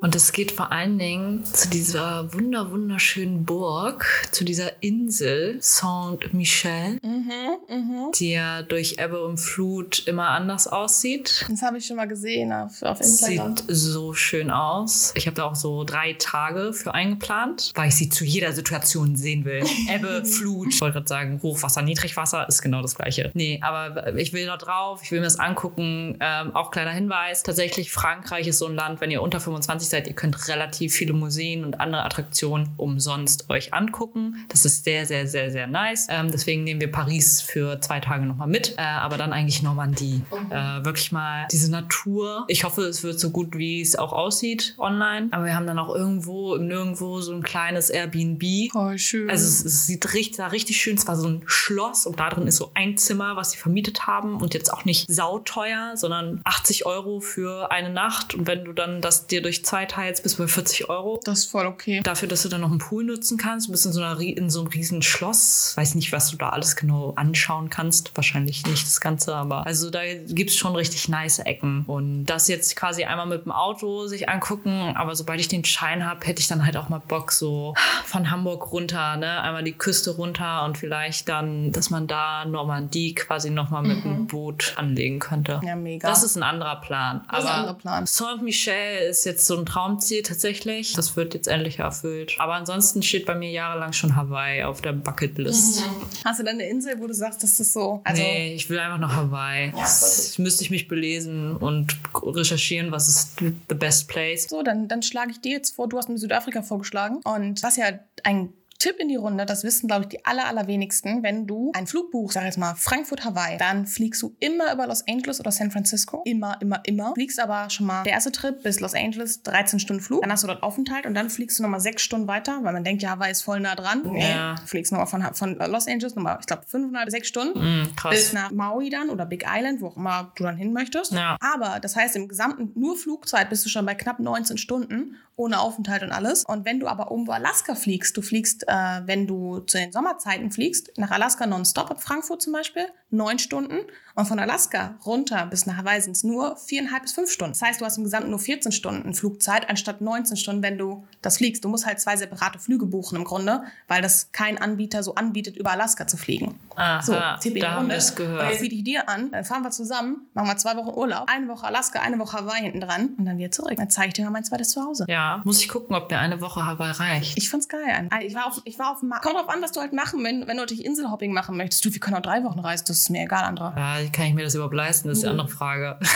[0.00, 6.98] Und es geht vor allen Dingen zu dieser wunder wunderschönen Burg, zu dieser Insel Saint-Michel,
[7.02, 11.44] Mhm, die ja durch Ebbe und Flut immer anders aussieht.
[11.50, 13.56] Das habe ich schon mal gesehen auf, auf Instagram.
[13.58, 15.12] Sieht so schön aus.
[15.16, 19.16] Ich habe da auch so drei Tage für eingeplant, weil ich sie zu jeder Situation
[19.16, 19.62] sehen will.
[19.94, 20.68] Ebbe, Flut.
[20.72, 23.30] Ich wollte gerade sagen, Hochwasser, Niedrigwasser ist genau das gleiche.
[23.34, 26.16] Nee, aber ich will da drauf, ich will mir das angucken.
[26.20, 30.06] Ähm, auch kleiner Hinweis, tatsächlich Frankreich ist so ein Land, wenn ihr unter 25 seid,
[30.06, 34.44] ihr könnt relativ viele Museen und andere Attraktionen umsonst euch angucken.
[34.48, 36.06] Das ist sehr, sehr, sehr, sehr nice.
[36.10, 40.22] Ähm, deswegen nehmen wir Paris für zwei Tage nochmal mit, äh, aber dann eigentlich Normandie.
[40.50, 42.44] Äh, wirklich mal diese Natur.
[42.48, 45.28] Ich hoffe, es wird so gut, wie es auch aussieht online.
[45.30, 48.42] Aber wir haben dann auch irgendwo Nirgendwo so ein kleines Airbnb.
[48.72, 49.30] Voll schön.
[49.30, 50.96] Also es, es sieht richtig, sah richtig schön.
[50.96, 54.06] Es war so ein Schloss und da drin ist so ein Zimmer, was sie vermietet
[54.06, 58.34] haben und jetzt auch nicht sauteuer, sondern 80 Euro für eine Nacht.
[58.34, 61.20] Und wenn du dann das dir durch zwei teilst, bist du bei 40 Euro.
[61.24, 62.00] das ist voll okay.
[62.02, 63.68] Dafür, dass du dann noch einen Pool nutzen kannst.
[63.68, 65.74] Du bist in so, einer, in so einem riesen Schloss.
[65.76, 68.16] Weiß nicht, was du da alles genau anschauen kannst.
[68.16, 71.84] Wahrscheinlich nicht das Ganze, aber also da gibt es schon richtig nice Ecken.
[71.86, 74.92] Und das jetzt quasi einmal mit dem Auto sich angucken.
[74.94, 77.74] Aber sobald ich den Schein habe, hätte ich dann halt auch mal Bock, so
[78.04, 79.40] von Hamburg runter, ne?
[79.40, 84.26] Einmal die Küste runter und vielleicht dann, dass man da Normandie quasi nochmal mit dem
[84.26, 85.60] Boot anlegen könnte.
[85.64, 86.08] Ja, mega.
[86.08, 87.22] Das ist ein anderer Plan.
[87.30, 88.06] Das ist ein aber anderer Plan.
[88.06, 90.94] Saint-Michel ist jetzt so ein Traumziel tatsächlich.
[90.94, 92.34] Das wird jetzt endlich erfüllt.
[92.38, 95.84] Aber ansonsten steht bei mir jahrelang schon Hawaii auf der Bucketlist.
[96.24, 98.00] Hast du dann eine Insel, wo du sagst, das ist so?
[98.04, 99.72] Also, nee, ich will einfach nach Hawaii.
[99.72, 104.48] das müsste ich mich belesen und recherchieren, was ist the best place.
[104.48, 107.20] So, dann, dann schlage ich dir jetzt vor, du hast mir Südafrika vorgeschlagen.
[107.24, 107.86] Und was ja
[108.24, 111.22] ein Tipp in die Runde, das wissen, glaube ich, die aller, allerwenigsten.
[111.22, 114.86] Wenn du einen Flug buchst, sag jetzt mal Frankfurt, Hawaii, dann fliegst du immer über
[114.86, 116.22] Los Angeles oder San Francisco.
[116.24, 117.12] Immer, immer, immer.
[117.14, 120.22] Fliegst aber schon mal der erste Trip bis Los Angeles, 13 Stunden Flug.
[120.22, 122.82] Dann hast du dort Aufenthalt und dann fliegst du nochmal sechs Stunden weiter, weil man
[122.82, 124.02] denkt, ja, Hawaii ist voll nah dran.
[124.04, 124.54] Nee, Ja.
[124.56, 127.58] du fliegst nochmal von, von Los Angeles, nochmal, ich glaube, fünfeinhalb, sechs Stunden.
[127.58, 128.32] Mm, Bis krass.
[128.32, 131.12] nach Maui dann oder Big Island, wo auch immer du dann hin möchtest.
[131.12, 131.36] Ja.
[131.40, 135.60] Aber das heißt, im gesamten nur Flugzeit bist du schon bei knapp 19 Stunden ohne
[135.60, 136.44] Aufenthalt und alles.
[136.44, 140.50] Und wenn du aber irgendwo Alaska fliegst, du fliegst, äh, wenn du zu den Sommerzeiten
[140.50, 143.78] fliegst, nach Alaska nonstop ab Frankfurt zum Beispiel, neun Stunden.
[144.14, 147.52] Und von Alaska runter bis nach Hawaii sind es nur viereinhalb bis fünf Stunden.
[147.52, 151.04] Das heißt, du hast im Gesamten nur 14 Stunden Flugzeit anstatt 19 Stunden, wenn du
[151.22, 151.64] das fliegst.
[151.64, 155.56] Du musst halt zwei separate Flüge buchen im Grunde, weil das kein Anbieter so anbietet,
[155.56, 156.58] über Alaska zu fliegen.
[156.76, 158.50] Aha, So, Tipp da haben wir es Und gehört.
[158.50, 161.48] jetzt biete ich dir an, dann fahren wir zusammen, machen wir zwei Wochen Urlaub, eine
[161.48, 163.74] Woche Alaska, eine Woche Hawaii hinten dran und dann wieder zurück.
[163.76, 165.06] Dann zeige ich dir mal mein zweites Zuhause.
[165.08, 167.38] Ja, muss ich gucken, ob mir eine Woche Hawaii reicht.
[167.38, 168.08] Ich fand's geil.
[168.22, 169.24] Ich war auf, ich war auf dem Markt.
[169.24, 171.84] Kommt drauf an, was du halt machen, wenn, wenn du natürlich Inselhopping machen möchtest.
[171.84, 173.74] Du, wir können auch drei Wochen reisen, das ist mir egal, Andra.
[173.76, 175.08] Ja, kann ich mir das überhaupt leisten?
[175.08, 175.98] Das ist die andere Frage.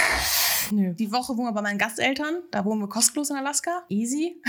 [0.71, 0.95] Nö.
[0.95, 3.83] Die Woche wohnen wir bei meinen Gasteltern, da wohnen wir kostenlos in Alaska.
[3.89, 4.41] Easy.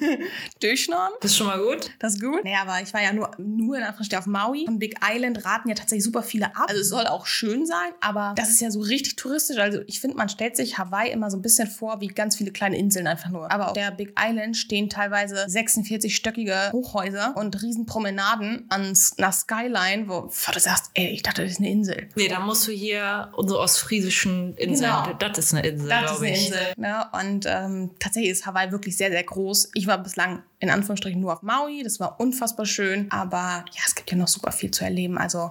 [0.60, 1.12] Durchschnorren.
[1.20, 1.90] Das ist schon mal gut.
[1.98, 2.44] Das ist gut.
[2.44, 4.64] Naja, aber ich war ja nur, nur in Anführungsstrichen auf Maui.
[4.66, 6.66] Von Big Island raten ja tatsächlich super viele ab.
[6.68, 9.58] Also es soll auch schön sein, aber das ist ja so richtig touristisch.
[9.58, 12.52] Also ich finde, man stellt sich Hawaii immer so ein bisschen vor wie ganz viele
[12.52, 13.50] kleine Inseln einfach nur.
[13.50, 20.08] Aber auf der Big Island stehen teilweise 46-stöckige Hochhäuser und riesen Promenaden an einer Skyline,
[20.08, 22.08] wo wo du sagst, ey, ich dachte, das ist eine Insel.
[22.14, 24.90] Nee, da musst du hier unsere ostfriesischen Inseln.
[25.04, 25.12] Genau.
[25.18, 26.28] Das ist eine Insel, Das ist eine.
[26.36, 26.72] Insel.
[26.76, 27.06] Ne?
[27.12, 29.70] Und ähm, tatsächlich ist Hawaii wirklich sehr, sehr groß.
[29.74, 31.82] Ich war bislang in Anführungsstrichen nur auf Maui.
[31.82, 33.10] Das war unfassbar schön.
[33.10, 35.18] Aber ja, es gibt ja noch super viel zu erleben.
[35.18, 35.50] Also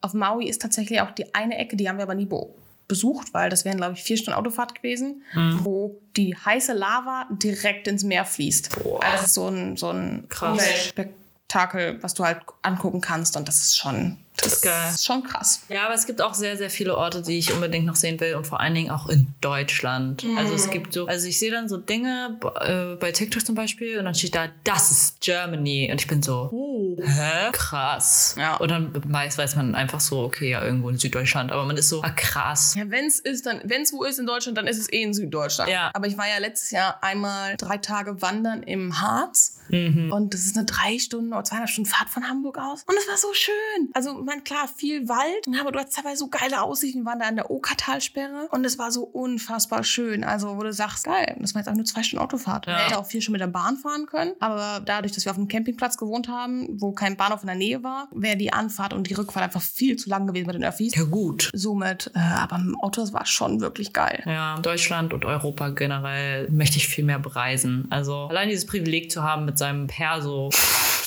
[0.00, 2.46] auf Maui ist tatsächlich auch die eine Ecke, die haben wir aber nie be
[2.86, 5.22] besucht, weil das wären, glaube ich, vier Stunden Autofahrt gewesen,
[5.62, 8.82] wo die heiße Lava direkt ins Meer fließt.
[8.82, 9.02] Boah.
[9.02, 10.52] Also das ist so ein, so ein Krass.
[10.52, 13.38] Umweltspektakel, was du halt angucken kannst.
[13.38, 14.90] Und das ist schon, Das ist geil.
[14.90, 15.62] ist schon krass.
[15.68, 18.34] Ja, aber es gibt auch sehr, sehr viele Orte, die ich unbedingt noch sehen will
[18.34, 20.24] und vor allen Dingen auch in Deutschland.
[20.36, 20.56] Also Mhm.
[20.56, 24.04] es gibt so, also ich sehe dann so Dinge äh, bei TikTok zum Beispiel und
[24.06, 26.96] dann steht da, das ist Germany und ich bin so, Oh.
[27.02, 27.50] hä?
[27.52, 28.34] Krass.
[28.38, 28.56] Ja.
[28.56, 31.88] Und dann meist weiß man einfach so, okay, ja, irgendwo in Süddeutschland, aber man ist
[31.88, 32.74] so, ah, krass.
[32.76, 35.02] Ja, wenn es ist, dann, wenn es wo ist in Deutschland, dann ist es eh
[35.02, 35.70] in Süddeutschland.
[35.70, 35.90] Ja.
[35.94, 39.58] Aber ich war ja letztes Jahr einmal drei Tage wandern im Harz.
[39.68, 40.12] Mhm.
[40.12, 42.82] Und das ist eine drei Stunden oder zweieinhalb Stunden Fahrt von Hamburg aus.
[42.86, 43.88] Und es war so schön.
[43.94, 45.60] Also, man, klar, viel Wald.
[45.60, 47.00] Aber du hast teilweise so geile Aussichten.
[47.00, 48.48] Wir waren da an der Okertalsperre.
[48.50, 50.24] Und es war so unfassbar schön.
[50.24, 51.36] Also, wo du sagst, geil.
[51.40, 52.66] Das war jetzt auch nur zwei Stunden Autofahrt.
[52.66, 52.72] Ja.
[52.72, 54.32] Man hätte auch viel schon mit der Bahn fahren können.
[54.40, 57.82] Aber dadurch, dass wir auf einem Campingplatz gewohnt haben, wo kein Bahnhof in der Nähe
[57.82, 60.94] war, wäre die Anfahrt und die Rückfahrt einfach viel zu lang gewesen mit den Öffis.
[60.94, 61.50] Ja, gut.
[61.52, 64.22] Somit, äh, aber im Auto, das war schon wirklich geil.
[64.26, 67.86] Ja, Deutschland und Europa generell möchte ich viel mehr bereisen.
[67.90, 70.50] Also allein dieses Privileg zu haben, mit seinem Perso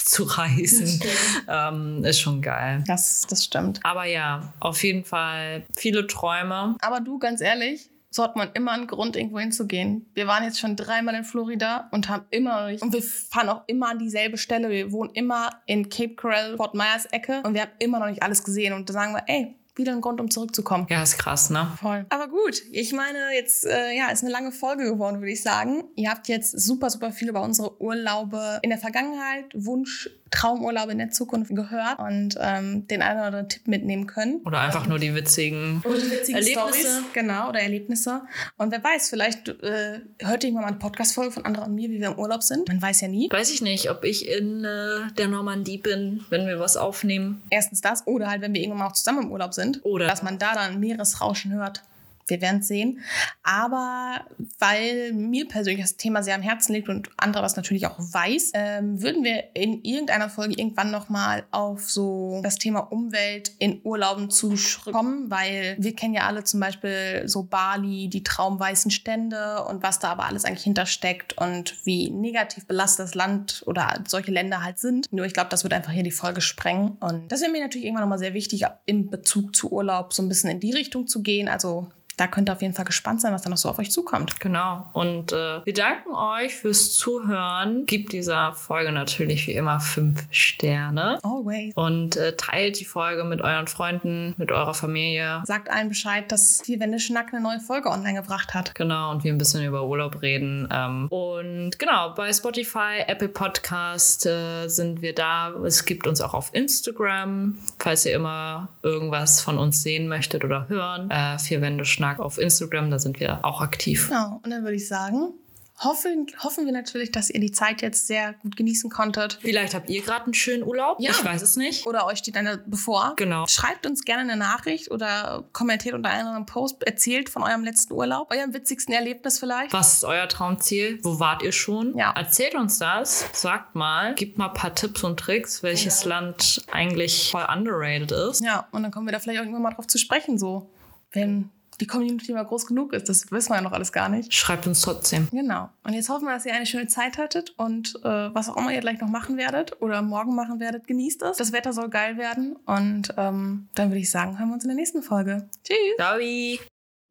[0.08, 1.01] zu reisen,
[1.47, 2.84] ähm, ist schon geil.
[2.88, 3.80] Das, das stimmt.
[3.84, 6.76] Aber ja, auf jeden Fall viele Träume.
[6.80, 10.10] Aber du, ganz ehrlich, so hat man immer einen Grund, irgendwo hinzugehen.
[10.14, 13.49] Wir waren jetzt schon dreimal in Florida und haben immer noch nicht, und wir fahren
[13.49, 14.70] auch immer an dieselbe Stelle.
[14.70, 18.24] Wir wohnen immer in Cape Coral, Fort Myers Ecke und wir haben immer noch nicht
[18.24, 18.74] alles gesehen.
[18.74, 20.88] Und da sagen wir, ey, wieder ein Grund, um zurückzukommen.
[20.90, 21.72] Ja, ist krass, ne?
[21.80, 22.06] Voll.
[22.10, 25.84] Aber gut, ich meine, jetzt äh, ja, ist eine lange Folge geworden, würde ich sagen.
[25.96, 30.98] Ihr habt jetzt super, super viel über unsere Urlaube in der Vergangenheit, Wunsch, Traumurlaube in
[30.98, 34.42] der Zukunft gehört und ähm, den einen oder anderen Tipp mitnehmen können.
[34.46, 36.80] Oder einfach nur die witzigen Oder die witzigen Erlebnisse.
[36.80, 38.22] Stories, genau, oder Erlebnisse.
[38.58, 42.00] Und wer weiß, vielleicht äh, hört irgendwann mal eine Podcast-Folge von Andra und mir, wie
[42.00, 42.68] wir im Urlaub sind.
[42.68, 43.30] Man weiß ja nie.
[43.32, 47.42] Weiß ich nicht, ob ich in äh, der Normandie bin, wenn wir was aufnehmen.
[47.50, 49.66] Erstens das, oder halt, wenn wir irgendwann mal auch zusammen im Urlaub sind.
[49.84, 51.84] Oder- Dass man da dann Meeresrauschen hört.
[52.28, 53.00] Wir werden es sehen.
[53.44, 54.26] Aber
[54.60, 58.52] weil mir persönlich das Thema sehr am Herzen liegt und andere was natürlich auch weiß,
[58.54, 64.30] ähm, würden wir in irgendeiner Folge irgendwann nochmal auf so das Thema Umwelt in Urlauben
[64.30, 70.00] zukommen, weil wir kennen ja alle zum Beispiel so Bali, die traumweißen Stände und was
[70.00, 74.80] da aber alles eigentlich hintersteckt und wie negativ belastet das Land oder solche Länder halt
[74.80, 75.12] sind.
[75.12, 76.98] Nur ich glaube, das wird einfach hier die Folge sprengen.
[77.00, 80.30] Und das wäre mir natürlich irgendwann nochmal sehr wichtig, im Bezug zu Urlaub so ein
[80.30, 81.48] bisschen in die Richtung zu gehen.
[81.48, 83.91] Also da könnt ihr auf jeden Fall gespannt sein, was da noch so auf euch
[83.91, 84.39] zukommt.
[84.39, 84.88] Genau.
[84.93, 87.86] Und äh, wir danken euch fürs Zuhören.
[87.86, 91.20] Gibt dieser Folge natürlich wie immer fünf Sterne.
[91.22, 91.74] Always.
[91.76, 95.43] Und äh, teilt die Folge mit euren Freunden, mit eurer Familie.
[95.45, 98.74] Sagt allen Bescheid, dass die Wende Schnack eine neue Folge online gebracht hat.
[98.74, 100.68] Genau, und wir ein bisschen über Urlaub reden.
[100.72, 105.51] Ähm, und genau, bei Spotify, Apple Podcast äh, sind wir da.
[105.63, 110.68] Es gibt uns auch auf Instagram, falls ihr immer irgendwas von uns sehen möchtet oder
[110.68, 111.11] hören.
[111.11, 114.08] Äh, Vier Wände Schnack auf Instagram, da sind wir auch aktiv.
[114.08, 114.39] Genau.
[114.43, 115.34] Und dann würde ich sagen,
[115.80, 119.38] hoffen, hoffen wir natürlich, dass ihr die Zeit jetzt sehr gut genießen konntet.
[119.41, 120.99] Vielleicht habt ihr gerade einen schönen Urlaub.
[120.99, 121.12] Ja.
[121.12, 121.86] Ich weiß es nicht.
[121.86, 123.14] Oder euch steht eine bevor.
[123.16, 123.45] Genau.
[123.47, 128.32] Schreibt uns gerne eine Nachricht oder kommentiert unter einem Post, erzählt von eurem letzten Urlaub,
[128.32, 129.74] eurem witzigsten Erlebnis vielleicht.
[129.74, 130.99] Was ist euer Traumziel?
[131.03, 131.95] Wo wart ihr schon?
[131.97, 132.12] Ja.
[132.14, 133.26] Erzählt uns das.
[133.34, 134.16] Sagt mal.
[134.16, 138.43] Gebt mal ein paar Tipps und Tricks, welches Land eigentlich voll underrated ist.
[138.43, 140.72] Ja, und dann kommen wir da vielleicht auch irgendwann mal drauf zu sprechen, so.
[141.12, 144.34] Wenn die Community mal groß genug ist, das wissen wir ja noch alles gar nicht.
[144.34, 145.28] Schreibt uns trotzdem.
[145.32, 145.70] Genau.
[145.84, 148.74] Und jetzt hoffen wir, dass ihr eine schöne Zeit hattet und äh, was auch immer
[148.74, 151.38] ihr gleich noch machen werdet oder morgen machen werdet, genießt es.
[151.38, 154.70] Das Wetter soll geil werden und ähm, dann würde ich sagen, hören wir uns in
[154.70, 155.48] der nächsten Folge.
[155.64, 155.78] Tschüss.
[155.98, 156.18] Ciao.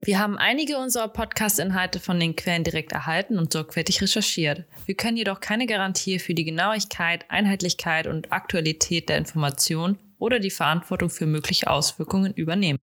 [0.02, 4.64] Wir haben einige unserer Podcast-Inhalte von den Quellen direkt erhalten und sorgfältig recherchiert.
[4.84, 10.50] Wir können jedoch keine Garantie für die Genauigkeit, Einheitlichkeit und Aktualität der Information oder die
[10.50, 12.78] Verantwortung für mögliche Auswirkungen übernehmen.